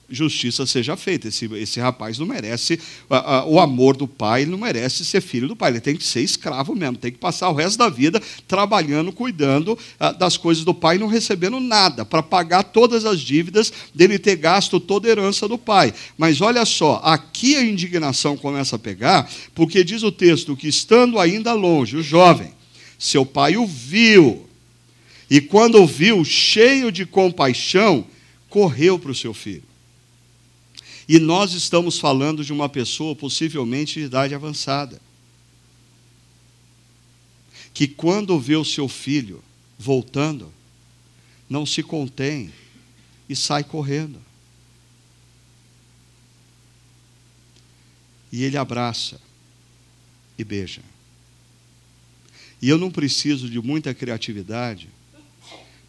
[0.09, 1.27] justiça seja feita.
[1.27, 5.19] Esse, esse rapaz não merece a, a, o amor do pai, ele não merece ser
[5.19, 7.89] filho do pai, ele tem que ser escravo mesmo, tem que passar o resto da
[7.89, 13.19] vida trabalhando, cuidando a, das coisas do pai, não recebendo nada, para pagar todas as
[13.19, 15.93] dívidas dele ter gasto toda a herança do pai.
[16.17, 21.19] Mas olha só, aqui a indignação começa a pegar, porque diz o texto que estando
[21.19, 22.53] ainda longe, o jovem,
[22.97, 24.47] seu pai o viu,
[25.31, 28.05] e quando o viu, cheio de compaixão,
[28.47, 29.71] correu para o seu filho
[31.07, 35.01] e nós estamos falando de uma pessoa possivelmente de idade avançada.
[37.73, 39.43] Que quando vê o seu filho
[39.77, 40.49] voltando,
[41.49, 42.49] não se contém
[43.27, 44.21] e sai correndo.
[48.31, 49.19] E ele abraça
[50.37, 50.81] e beija.
[52.61, 54.87] E eu não preciso de muita criatividade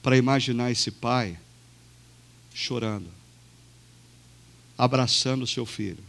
[0.03, 1.39] para imaginar esse pai
[2.53, 3.23] chorando
[4.77, 6.03] abraçando o seu filho,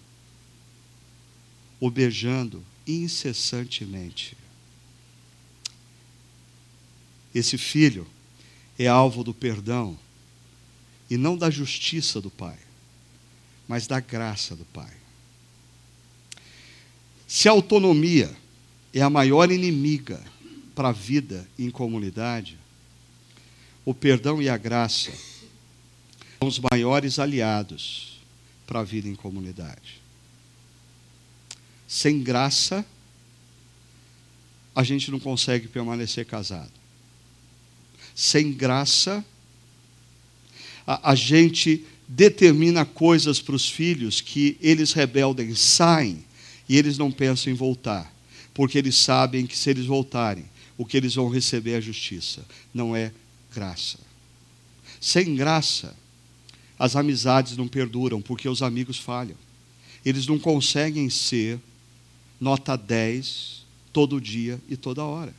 [1.79, 4.35] o beijando incessantemente.
[7.35, 8.07] Esse filho
[8.77, 9.97] é alvo do perdão
[11.07, 12.57] e não da justiça do Pai,
[13.67, 14.93] mas da graça do Pai.
[17.27, 18.35] Se a autonomia
[18.91, 20.23] é a maior inimiga
[20.73, 22.57] para a vida em comunidade,
[23.85, 25.11] o perdão e a graça
[26.39, 28.19] são os maiores aliados
[28.65, 30.01] para a vida em comunidade.
[31.87, 32.85] Sem graça,
[34.75, 36.71] a gente não consegue permanecer casado.
[38.15, 39.23] Sem graça,
[40.87, 46.23] a, a gente determina coisas para os filhos que eles rebeldem, saem
[46.67, 48.13] e eles não pensam em voltar,
[48.53, 50.45] porque eles sabem que se eles voltarem,
[50.77, 53.11] o que eles vão receber é a justiça, não é
[53.53, 53.99] graça.
[54.99, 55.95] Sem graça,
[56.77, 59.37] as amizades não perduram porque os amigos falham.
[60.03, 61.59] Eles não conseguem ser
[62.39, 65.33] nota 10 todo dia e toda hora.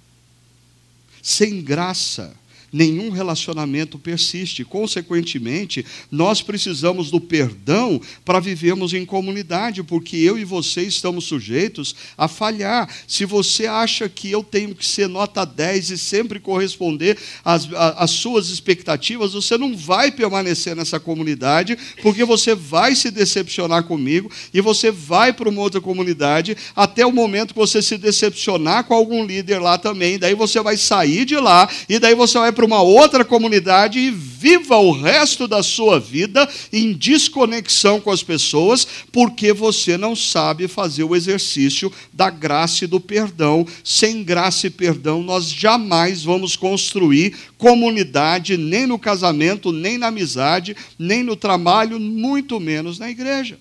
[1.22, 2.34] Sem graça,
[2.74, 4.64] nenhum relacionamento persiste.
[4.64, 11.94] Consequentemente, nós precisamos do perdão para vivermos em comunidade, porque eu e você estamos sujeitos
[12.18, 12.92] a falhar.
[13.06, 18.10] Se você acha que eu tenho que ser nota 10 e sempre corresponder às, às
[18.10, 24.60] suas expectativas, você não vai permanecer nessa comunidade, porque você vai se decepcionar comigo e
[24.60, 29.24] você vai para uma outra comunidade até o momento que você se decepcionar com algum
[29.24, 30.18] líder lá também.
[30.18, 33.98] Daí você vai sair de lá e daí você vai para para uma outra comunidade
[33.98, 40.16] e viva o resto da sua vida em desconexão com as pessoas, porque você não
[40.16, 43.66] sabe fazer o exercício da graça e do perdão.
[43.82, 50.74] Sem graça e perdão, nós jamais vamos construir comunidade, nem no casamento, nem na amizade,
[50.98, 53.58] nem no trabalho, muito menos na igreja.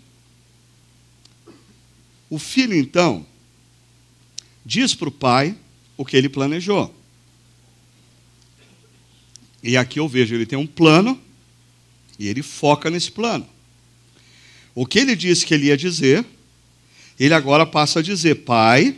[2.30, 3.26] O filho, então,
[4.66, 5.56] diz para o pai
[5.98, 7.03] o que ele planejou.
[9.64, 11.20] E aqui eu vejo, ele tem um plano
[12.20, 13.48] e ele foca nesse plano.
[14.76, 16.26] O que ele disse que ele ia dizer,
[17.20, 18.96] ele agora passa a dizer: Pai,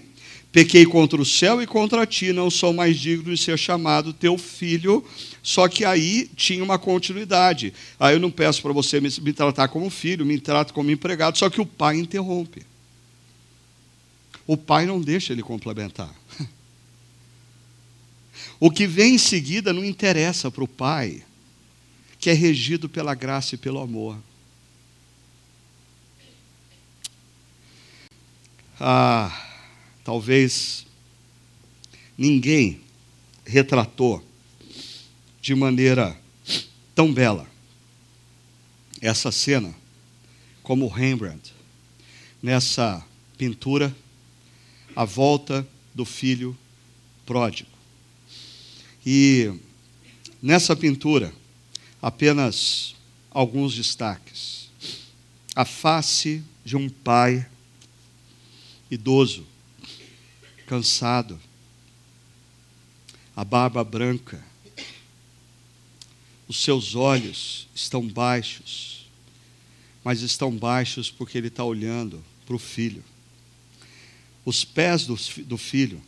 [0.52, 4.38] pequei contra o céu e contra ti, não sou mais digno de ser chamado teu
[4.38, 5.06] filho.
[5.44, 7.74] Só que aí tinha uma continuidade.
[8.00, 11.38] Aí eu não peço para você me, me tratar como filho, me trata como empregado.
[11.38, 12.64] Só que o pai interrompe.
[14.48, 16.14] O pai não deixa ele complementar.
[18.66, 21.24] O que vem em seguida não interessa para o pai
[22.20, 24.18] que é regido pela graça e pelo amor.
[28.80, 29.62] Ah,
[30.04, 30.88] talvez
[32.18, 32.82] ninguém
[33.46, 34.26] retratou
[35.40, 36.20] de maneira
[36.96, 37.48] tão bela
[39.00, 39.76] essa cena
[40.64, 41.54] como Rembrandt
[42.42, 43.06] nessa
[43.38, 43.96] pintura
[44.96, 46.58] A Volta do Filho
[47.28, 47.75] Pródigo.
[49.06, 49.54] E
[50.42, 51.34] nessa pintura,
[52.02, 52.96] apenas
[53.30, 54.70] alguns destaques.
[55.56, 57.48] A face de um pai
[58.90, 59.46] idoso,
[60.66, 61.40] cansado,
[63.36, 64.44] a barba branca,
[66.48, 69.06] os seus olhos estão baixos,
[70.04, 73.04] mas estão baixos porque ele está olhando para o filho.
[74.46, 76.02] Os pés do, do filho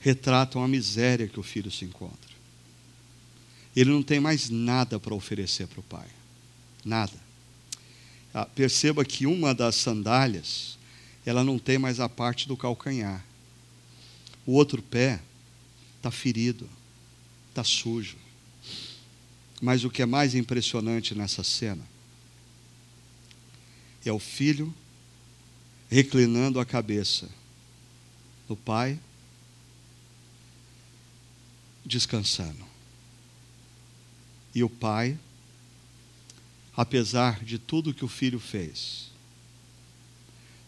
[0.00, 2.28] retratam a miséria que o filho se encontra.
[3.74, 6.08] Ele não tem mais nada para oferecer para o pai.
[6.84, 7.12] Nada.
[8.32, 10.78] Ah, perceba que uma das sandálias,
[11.24, 13.24] ela não tem mais a parte do calcanhar.
[14.46, 15.20] O outro pé
[15.96, 16.68] está ferido,
[17.50, 18.16] está sujo.
[19.60, 21.82] Mas o que é mais impressionante nessa cena
[24.04, 24.72] é o filho
[25.90, 27.28] reclinando a cabeça
[28.48, 28.98] no pai,
[31.88, 32.64] descansando.
[34.54, 35.18] E o pai,
[36.76, 39.10] apesar de tudo que o filho fez,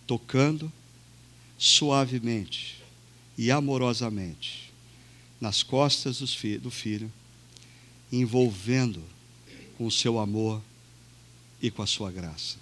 [0.06, 0.72] tocando
[1.56, 2.82] suavemente
[3.36, 4.72] e amorosamente
[5.40, 7.12] nas costas do filho,
[8.10, 9.02] envolvendo
[9.78, 10.60] com o seu amor
[11.62, 12.58] e com a sua graça.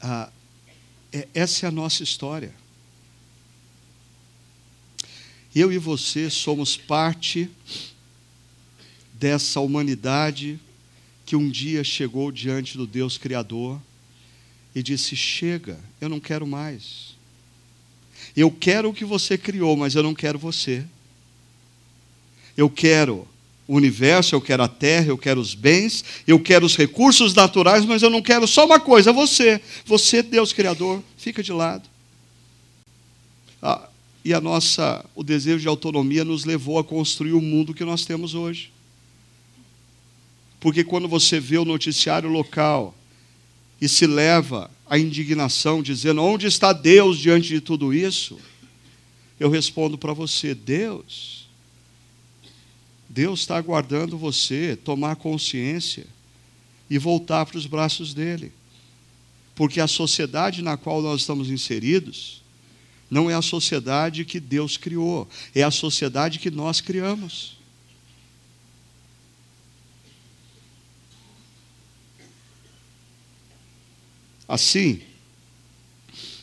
[0.00, 0.30] Ah,
[1.12, 2.54] é, essa é a nossa história.
[5.54, 7.50] Eu e você somos parte
[9.14, 10.58] dessa humanidade
[11.26, 13.80] que um dia chegou diante do Deus Criador
[14.74, 17.16] e disse: Chega, eu não quero mais.
[18.36, 20.84] Eu quero o que você criou, mas eu não quero você.
[22.56, 23.26] Eu quero
[23.66, 27.84] o universo, eu quero a terra, eu quero os bens, eu quero os recursos naturais,
[27.84, 29.60] mas eu não quero só uma coisa, você.
[29.84, 31.88] Você, Deus Criador, fica de lado.
[33.62, 33.89] Ah,
[34.24, 38.04] e a nossa, o desejo de autonomia nos levou a construir o mundo que nós
[38.04, 38.70] temos hoje.
[40.58, 42.94] Porque quando você vê o noticiário local
[43.80, 48.38] e se leva à indignação, dizendo: onde está Deus diante de tudo isso?
[49.38, 51.40] Eu respondo para você: Deus
[53.12, 56.06] Deus está aguardando você tomar consciência
[56.88, 58.52] e voltar para os braços dele.
[59.56, 62.40] Porque a sociedade na qual nós estamos inseridos
[63.10, 67.58] não é a sociedade que Deus criou, é a sociedade que nós criamos.
[74.46, 75.02] Assim,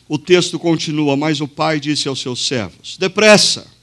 [0.07, 3.76] o texto continua, mas o pai disse aos seus servos: Depressa,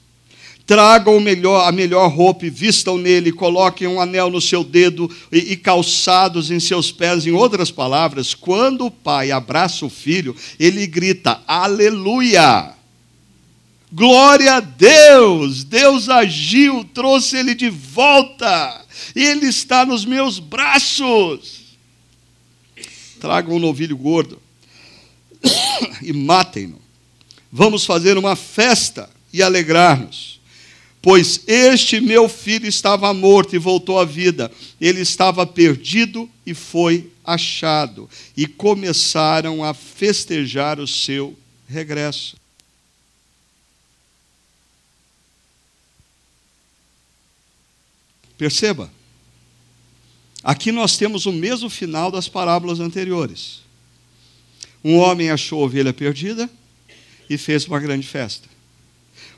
[0.66, 5.52] Tragam melhor, a melhor roupa e vistam nele, coloquem um anel no seu dedo e,
[5.52, 7.26] e, calçados em seus pés.
[7.26, 12.72] Em outras palavras, quando o pai abraça o filho, ele grita: Aleluia!
[13.92, 15.64] Glória a Deus!
[15.64, 18.86] Deus agiu, trouxe ele de volta.
[19.14, 21.76] Ele está nos meus braços.
[23.20, 24.40] Tragam um novilho gordo
[26.00, 26.80] e matem-no.
[27.52, 30.33] Vamos fazer uma festa e alegrar-nos
[31.04, 34.50] Pois este meu filho estava morto e voltou à vida,
[34.80, 38.08] ele estava perdido e foi achado.
[38.34, 41.38] E começaram a festejar o seu
[41.68, 42.38] regresso.
[48.38, 48.90] Perceba,
[50.42, 53.60] aqui nós temos o mesmo final das parábolas anteriores.
[54.82, 56.48] Um homem achou a ovelha perdida
[57.28, 58.53] e fez uma grande festa.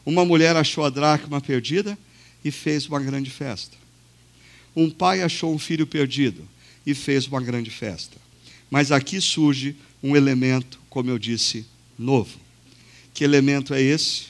[0.06, 1.98] Uma mulher achou a dracma perdida
[2.44, 3.76] e fez uma grande festa.
[4.74, 6.48] Um pai achou um filho perdido
[6.86, 8.16] e fez uma grande festa.
[8.70, 11.66] Mas aqui surge um elemento, como eu disse,
[11.98, 12.38] novo.
[13.12, 14.26] Que elemento é esse?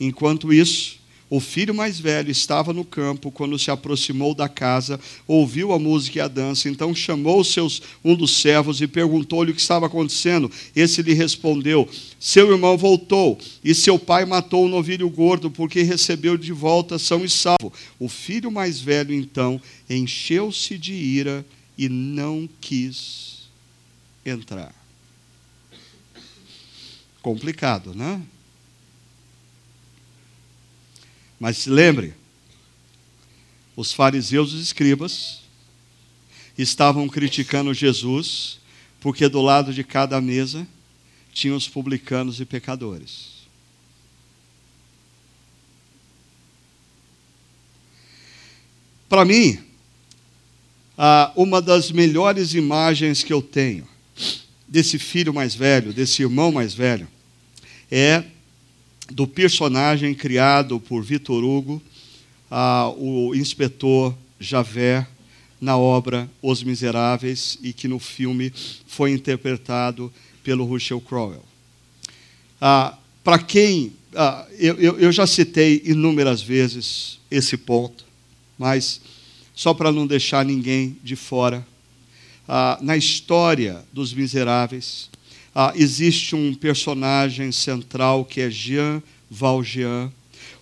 [0.00, 0.98] Enquanto isso,
[1.28, 6.18] o filho mais velho estava no campo quando se aproximou da casa, ouviu a música
[6.18, 10.48] e a dança, então chamou seus, um dos servos e perguntou-lhe o que estava acontecendo.
[10.74, 11.88] Esse lhe respondeu:
[12.20, 17.24] Seu irmão voltou e seu pai matou o novilho gordo porque recebeu de volta são
[17.24, 17.72] e salvo.
[17.98, 19.60] O filho mais velho então
[19.90, 21.44] encheu-se de ira
[21.76, 23.48] e não quis
[24.24, 24.72] entrar.
[27.20, 28.22] Complicado, né?
[31.38, 32.14] Mas se lembre,
[33.76, 35.40] Os fariseus e os escribas
[36.56, 38.58] estavam criticando Jesus,
[39.00, 40.66] porque do lado de cada mesa
[41.30, 43.36] tinham os publicanos e pecadores.
[49.06, 49.62] Para mim,
[51.36, 53.86] uma das melhores imagens que eu tenho
[54.66, 57.06] desse filho mais velho, desse irmão mais velho,
[57.90, 58.24] é
[59.10, 61.82] do personagem criado por Vitor Hugo,
[62.96, 65.06] o inspetor Javert,
[65.60, 68.52] na obra Os Miseráveis, e que no filme
[68.86, 70.12] foi interpretado
[70.44, 71.38] pelo Russell Crowe.
[73.24, 73.92] Para quem.
[74.58, 78.04] eu, eu já citei inúmeras vezes esse ponto,
[78.58, 79.00] mas
[79.56, 81.66] só para não deixar ninguém de fora,
[82.46, 85.10] ah, na história dos miseráveis,
[85.58, 90.12] ah, existe um personagem central que é Jean Valjean,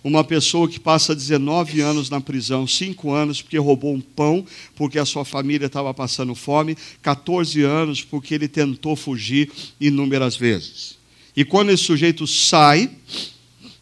[0.01, 4.97] uma pessoa que passa 19 anos na prisão, 5 anos porque roubou um pão, porque
[4.97, 10.97] a sua família estava passando fome, 14 anos porque ele tentou fugir inúmeras vezes.
[11.35, 12.89] E quando esse sujeito sai,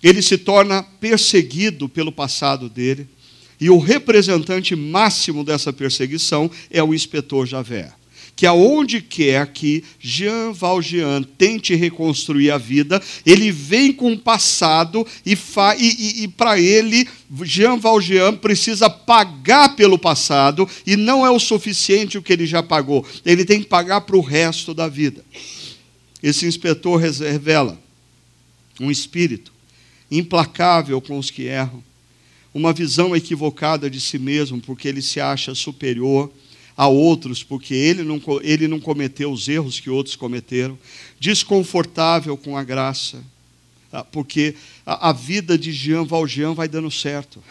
[0.02, 3.08] ele se torna perseguido pelo passado dele,
[3.62, 7.94] e o representante máximo dessa perseguição é o inspetor Javert
[8.36, 15.06] que aonde quer que Jean Valjean tente reconstruir a vida, ele vem com o passado
[15.26, 15.38] e, e,
[15.80, 17.08] e, e para ele,
[17.44, 22.64] Jean Valjean precisa pagar pelo passado e não é o suficiente o que ele já
[22.64, 25.24] pagou, ele tem que pagar para o resto da vida.
[26.22, 27.80] Esse inspetor revela
[28.80, 29.52] um espírito
[30.10, 31.84] implacável com os que erram,
[32.54, 36.32] uma visão equivocada de si mesmo, porque ele se acha superior
[36.76, 40.78] a outros, porque ele não, ele não cometeu os erros que outros cometeram,
[41.20, 43.24] desconfortável com a graça,
[43.92, 44.56] ah, porque
[44.86, 47.42] a, vida de Jean Valjean vai dando certo.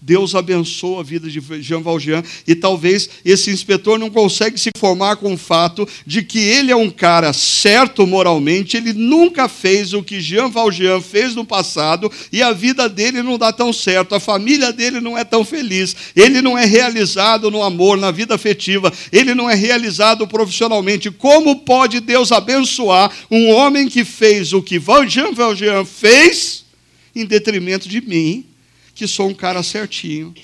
[0.00, 5.16] Deus abençoa a vida de Jean Valjean e talvez esse inspetor não consegue se formar
[5.16, 10.02] com o fato de que ele é um cara certo moralmente, ele nunca fez o
[10.02, 14.20] que Jean Valjean fez no passado e a vida dele não dá tão certo, a
[14.20, 18.92] família dele não é tão feliz, ele não é realizado no amor, na vida afetiva,
[19.10, 21.10] ele não é realizado profissionalmente.
[21.10, 24.78] Como pode Deus abençoar um homem que fez o que
[25.08, 26.64] Jean Valjean fez?
[27.14, 28.46] Em detrimento de mim,
[28.94, 30.34] que sou um cara certinho,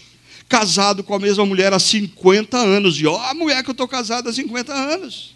[0.48, 3.00] casado com a mesma mulher há 50 anos.
[3.00, 5.34] E ó, a mulher que eu estou casado há 50 anos.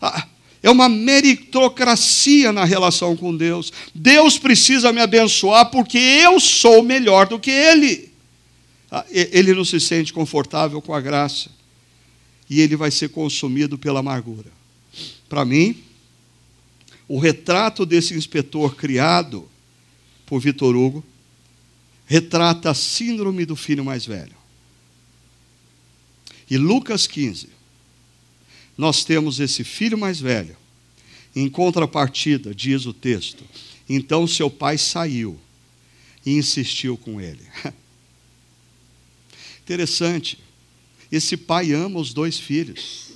[0.00, 0.26] Ah,
[0.62, 3.72] é uma meritocracia na relação com Deus.
[3.94, 8.10] Deus precisa me abençoar porque eu sou melhor do que Ele.
[8.90, 11.50] Ah, ele não se sente confortável com a graça.
[12.48, 14.52] E ele vai ser consumido pela amargura.
[15.28, 15.82] Para mim,
[17.08, 19.48] o retrato desse inspetor criado
[20.32, 21.04] por Vitor Hugo,
[22.06, 24.34] retrata a síndrome do filho mais velho.
[26.50, 27.50] E Lucas 15,
[28.78, 30.56] nós temos esse filho mais velho.
[31.36, 33.44] Em contrapartida, diz o texto,
[33.86, 35.38] então seu pai saiu
[36.24, 37.46] e insistiu com ele.
[39.62, 40.38] Interessante,
[41.10, 43.12] esse pai ama os dois filhos.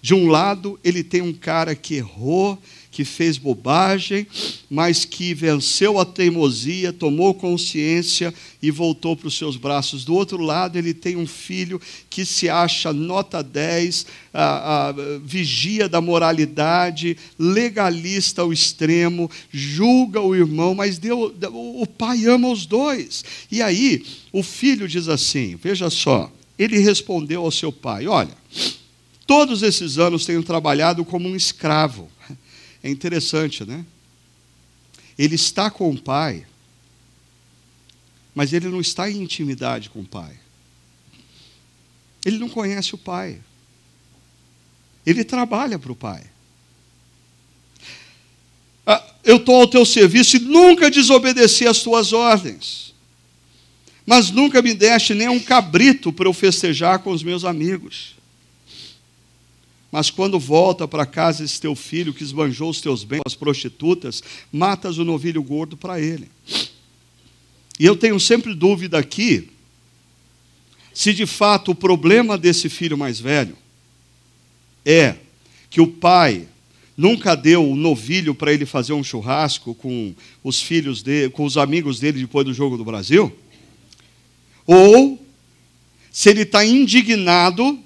[0.00, 2.58] De um lado, ele tem um cara que errou
[2.94, 4.24] que fez bobagem,
[4.70, 8.32] mas que venceu a teimosia, tomou consciência
[8.62, 10.04] e voltou para os seus braços.
[10.04, 14.92] Do outro lado, ele tem um filho que se acha nota 10, a, a,
[15.24, 22.64] vigia da moralidade, legalista ao extremo, julga o irmão, mas Deus, o pai ama os
[22.64, 23.24] dois.
[23.50, 28.36] E aí, o filho diz assim: veja só, ele respondeu ao seu pai: Olha,
[29.26, 32.08] todos esses anos tenho trabalhado como um escravo
[32.84, 33.82] é interessante, né?
[35.18, 36.46] Ele está com o pai,
[38.34, 40.38] mas ele não está em intimidade com o pai.
[42.26, 43.40] Ele não conhece o pai.
[45.06, 46.24] Ele trabalha para o pai.
[48.86, 52.92] Ah, eu estou ao teu serviço e nunca desobedeci às tuas ordens.
[54.04, 58.13] Mas nunca me deste nem um cabrito para eu festejar com os meus amigos.
[59.94, 64.24] Mas quando volta para casa esse teu filho que esbanjou os teus bens, as prostitutas,
[64.52, 66.28] matas o novilho gordo para ele.
[67.78, 69.50] E eu tenho sempre dúvida aqui
[70.92, 73.56] se de fato o problema desse filho mais velho
[74.84, 75.14] é
[75.70, 76.48] que o pai
[76.96, 81.56] nunca deu o novilho para ele fazer um churrasco com os filhos dele, com os
[81.56, 83.32] amigos dele depois do jogo do Brasil,
[84.66, 85.24] ou
[86.10, 87.83] se ele está indignado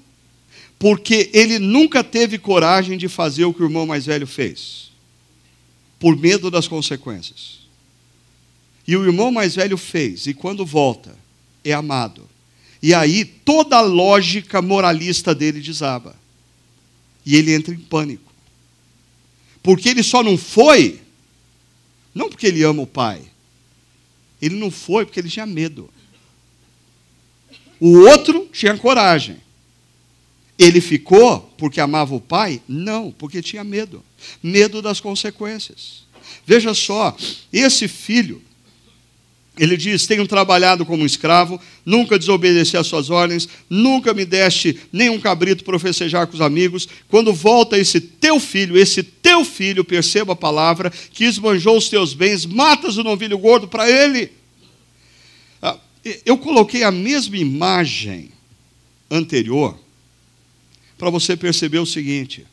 [0.78, 4.90] porque ele nunca teve coragem de fazer o que o irmão mais velho fez,
[5.98, 7.58] por medo das consequências.
[8.86, 11.14] E o irmão mais velho fez, e quando volta,
[11.64, 12.28] é amado.
[12.82, 16.16] E aí toda a lógica moralista dele desaba.
[17.26, 18.32] E ele entra em pânico.
[19.62, 21.00] Porque ele só não foi,
[22.14, 23.20] não porque ele ama o pai,
[24.40, 25.90] ele não foi porque ele tinha medo.
[27.80, 29.36] O outro tinha coragem.
[30.58, 32.60] Ele ficou porque amava o pai?
[32.66, 34.02] Não, porque tinha medo.
[34.42, 36.02] Medo das consequências.
[36.44, 37.16] Veja só,
[37.52, 38.42] esse filho,
[39.56, 45.20] ele diz: Tenho trabalhado como escravo, nunca desobedeci às suas ordens, nunca me deste nenhum
[45.20, 46.88] cabrito para festejar com os amigos.
[47.08, 52.14] Quando volta esse teu filho, esse teu filho, perceba a palavra, que esbanjou os teus
[52.14, 54.32] bens, matas o novilho gordo para ele.
[55.62, 55.78] Ah,
[56.26, 58.32] eu coloquei a mesma imagem
[59.10, 59.78] anterior
[60.98, 62.44] para você perceber o seguinte: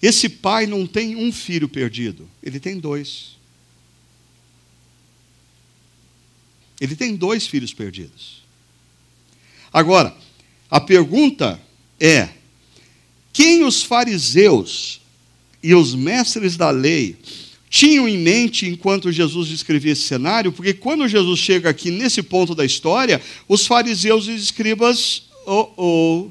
[0.00, 3.36] esse pai não tem um filho perdido, ele tem dois.
[6.80, 8.42] Ele tem dois filhos perdidos.
[9.72, 10.16] Agora,
[10.70, 11.60] a pergunta
[11.98, 12.28] é:
[13.32, 15.00] quem os fariseus
[15.60, 17.16] e os mestres da lei
[17.68, 20.52] tinham em mente enquanto Jesus descrevia esse cenário?
[20.52, 25.70] Porque quando Jesus chega aqui nesse ponto da história, os fariseus e os escribas, oh,
[25.76, 26.30] oh,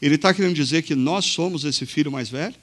[0.00, 2.54] ele está querendo dizer que nós somos esse filho mais velho?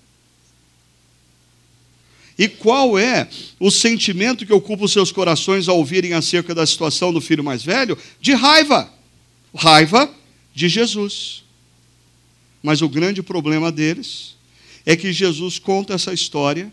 [2.37, 3.27] E qual é
[3.59, 7.63] o sentimento que ocupa os seus corações ao ouvirem acerca da situação do filho mais
[7.63, 7.97] velho?
[8.21, 8.91] De raiva.
[9.55, 10.13] Raiva
[10.53, 11.43] de Jesus.
[12.61, 14.35] Mas o grande problema deles
[14.85, 16.71] é que Jesus conta essa história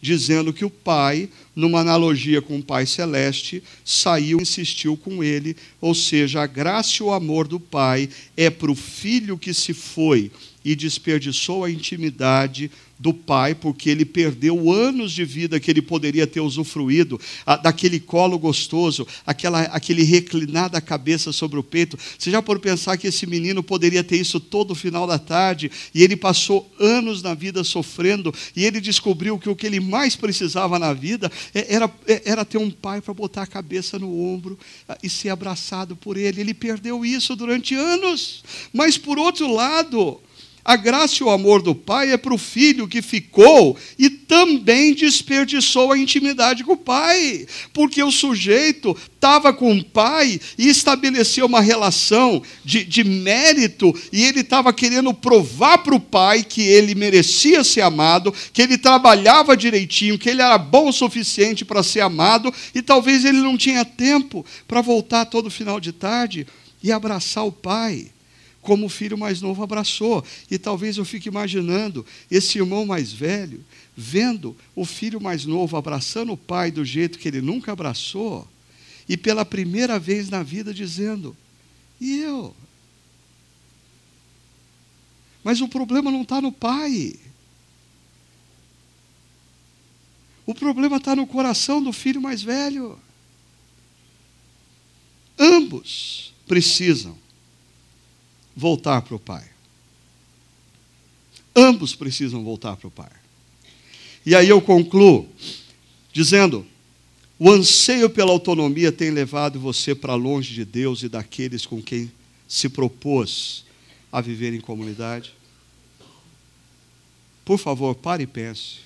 [0.00, 5.56] dizendo que o pai, numa analogia com o pai celeste, saiu e insistiu com ele,
[5.80, 9.74] ou seja, a graça e o amor do pai é para o filho que se
[9.74, 10.30] foi
[10.64, 12.70] e desperdiçou a intimidade
[13.00, 17.18] do pai, porque ele perdeu anos de vida que ele poderia ter usufruído,
[17.62, 21.98] daquele colo gostoso, aquela, aquele reclinar da cabeça sobre o peito.
[22.18, 26.02] Você já pode pensar que esse menino poderia ter isso todo final da tarde, e
[26.02, 30.78] ele passou anos na vida sofrendo, e ele descobriu que o que ele mais precisava
[30.78, 34.58] na vida é, era, é, era ter um pai para botar a cabeça no ombro
[35.02, 36.42] e ser abraçado por ele.
[36.42, 38.44] Ele perdeu isso durante anos.
[38.74, 40.20] Mas, por outro lado,
[40.64, 44.94] a graça e o amor do pai é para o filho que ficou e também
[44.94, 51.46] desperdiçou a intimidade com o pai, porque o sujeito estava com o pai e estabeleceu
[51.46, 56.94] uma relação de, de mérito, e ele estava querendo provar para o pai que ele
[56.94, 62.00] merecia ser amado, que ele trabalhava direitinho, que ele era bom o suficiente para ser
[62.00, 66.46] amado, e talvez ele não tinha tempo para voltar todo final de tarde
[66.82, 68.08] e abraçar o pai
[68.62, 70.24] como o filho mais novo abraçou.
[70.50, 73.64] E talvez eu fique imaginando esse irmão mais velho
[73.96, 78.48] vendo o filho mais novo abraçando o pai do jeito que ele nunca abraçou,
[79.06, 81.36] e pela primeira vez na vida dizendo:
[82.00, 82.56] E eu?
[85.44, 87.14] Mas o problema não está no pai.
[90.46, 92.98] O problema está no coração do filho mais velho.
[95.38, 97.16] Ambos precisam
[98.60, 99.48] voltar para o Pai.
[101.56, 103.10] Ambos precisam voltar para o Pai.
[104.24, 105.26] E aí eu concluo
[106.12, 106.66] dizendo:
[107.38, 112.12] o anseio pela autonomia tem levado você para longe de Deus e daqueles com quem
[112.46, 113.64] se propôs
[114.12, 115.32] a viver em comunidade?
[117.44, 118.80] Por favor, pare e pense.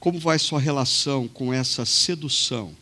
[0.00, 2.74] Como vai sua relação com essa sedução?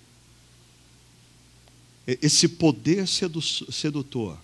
[2.07, 4.39] Esse poder sedutor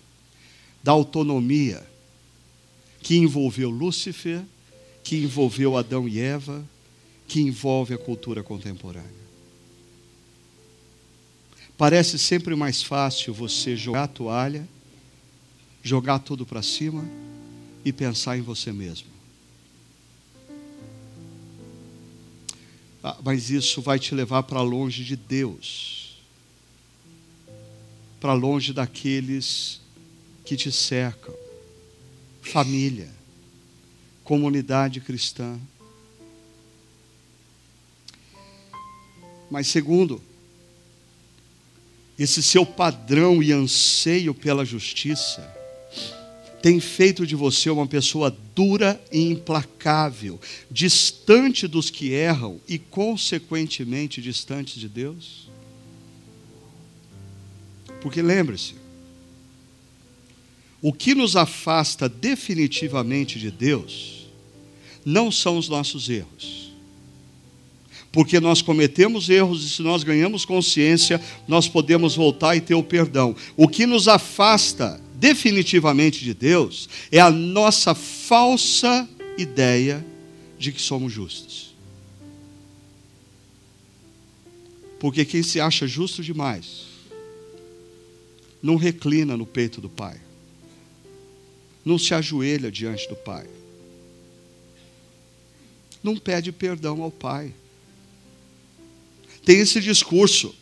[0.83, 1.85] da autonomia
[3.01, 4.43] que envolveu Lúcifer,
[5.03, 6.63] que envolveu Adão e Eva,
[7.27, 9.21] que envolve a cultura contemporânea.
[11.77, 14.67] Parece sempre mais fácil você jogar a toalha,
[15.81, 17.03] jogar tudo para cima
[17.83, 19.07] e pensar em você mesmo.
[23.03, 26.00] Ah, mas isso vai te levar para longe de Deus
[28.21, 29.81] para longe daqueles
[30.45, 31.33] que te cercam.
[32.43, 33.09] Família,
[34.23, 35.59] comunidade cristã.
[39.49, 40.21] Mas, segundo,
[42.17, 45.41] esse seu padrão e anseio pela justiça
[46.61, 54.21] tem feito de você uma pessoa dura e implacável, distante dos que erram e, consequentemente,
[54.21, 55.50] distante de Deus?
[58.01, 58.73] Porque lembre-se,
[60.81, 64.27] o que nos afasta definitivamente de Deus
[65.05, 66.59] não são os nossos erros.
[68.11, 72.83] porque nós cometemos erros e se nós ganhamos consciência, nós podemos voltar e ter o
[72.83, 73.33] perdão.
[73.55, 80.05] O que nos afasta definitivamente de Deus é a nossa falsa ideia
[80.59, 81.73] de que somos justos.
[84.99, 86.90] Porque quem se acha justo demais
[88.61, 90.19] não reclina no peito do Pai,
[91.83, 93.47] não se ajoelha diante do Pai,
[96.03, 97.53] não pede perdão ao Pai.
[99.45, 100.55] Tem esse discurso.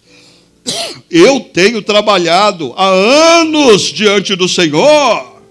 [1.09, 2.87] Eu tenho trabalhado há
[3.41, 5.41] anos diante do Senhor.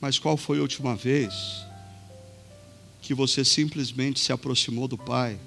[0.00, 1.32] Mas qual foi a última vez
[3.00, 5.38] que você simplesmente se aproximou do Pai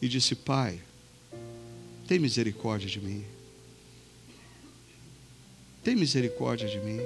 [0.00, 0.80] e disse: Pai,
[2.10, 3.24] tem misericórdia de mim?
[5.84, 6.98] Tem misericórdia de mim?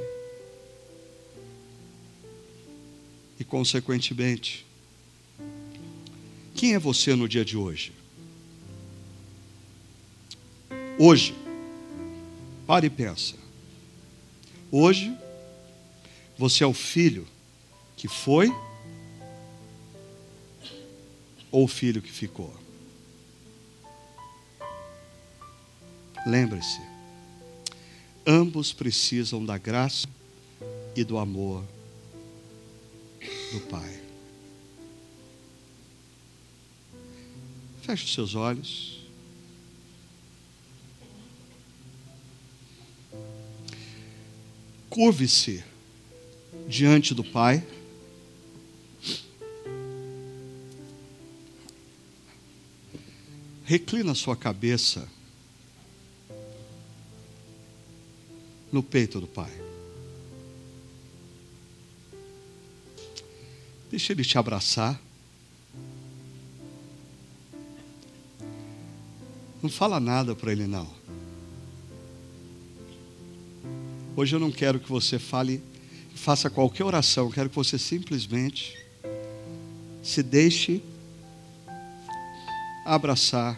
[3.38, 4.64] E, consequentemente,
[6.54, 7.92] quem é você no dia de hoje?
[10.98, 11.34] Hoje,
[12.66, 13.34] pare e pensa.
[14.72, 15.14] Hoje,
[16.38, 17.26] você é o filho
[17.94, 18.48] que foi
[21.52, 22.63] ou o filho que ficou?
[26.26, 26.80] Lembre-se,
[28.26, 30.08] ambos precisam da graça
[30.96, 31.62] e do amor
[33.52, 34.00] do Pai.
[37.82, 39.00] Feche os seus olhos.
[44.88, 45.62] Curve-se
[46.66, 47.62] diante do Pai.
[53.64, 55.06] Reclina sua cabeça
[58.74, 59.52] no peito do Pai.
[63.88, 65.00] Deixa Ele te abraçar.
[69.62, 70.88] Não fala nada para Ele, não.
[74.16, 75.62] Hoje eu não quero que você fale,
[76.16, 78.76] faça qualquer oração, eu quero que você simplesmente
[80.02, 80.82] se deixe
[82.84, 83.56] abraçar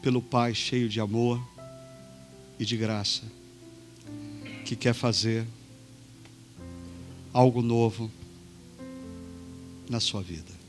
[0.00, 1.51] pelo Pai cheio de amor
[2.58, 3.22] e de graça,
[4.64, 5.46] que quer fazer
[7.32, 8.10] algo novo
[9.88, 10.61] na sua vida.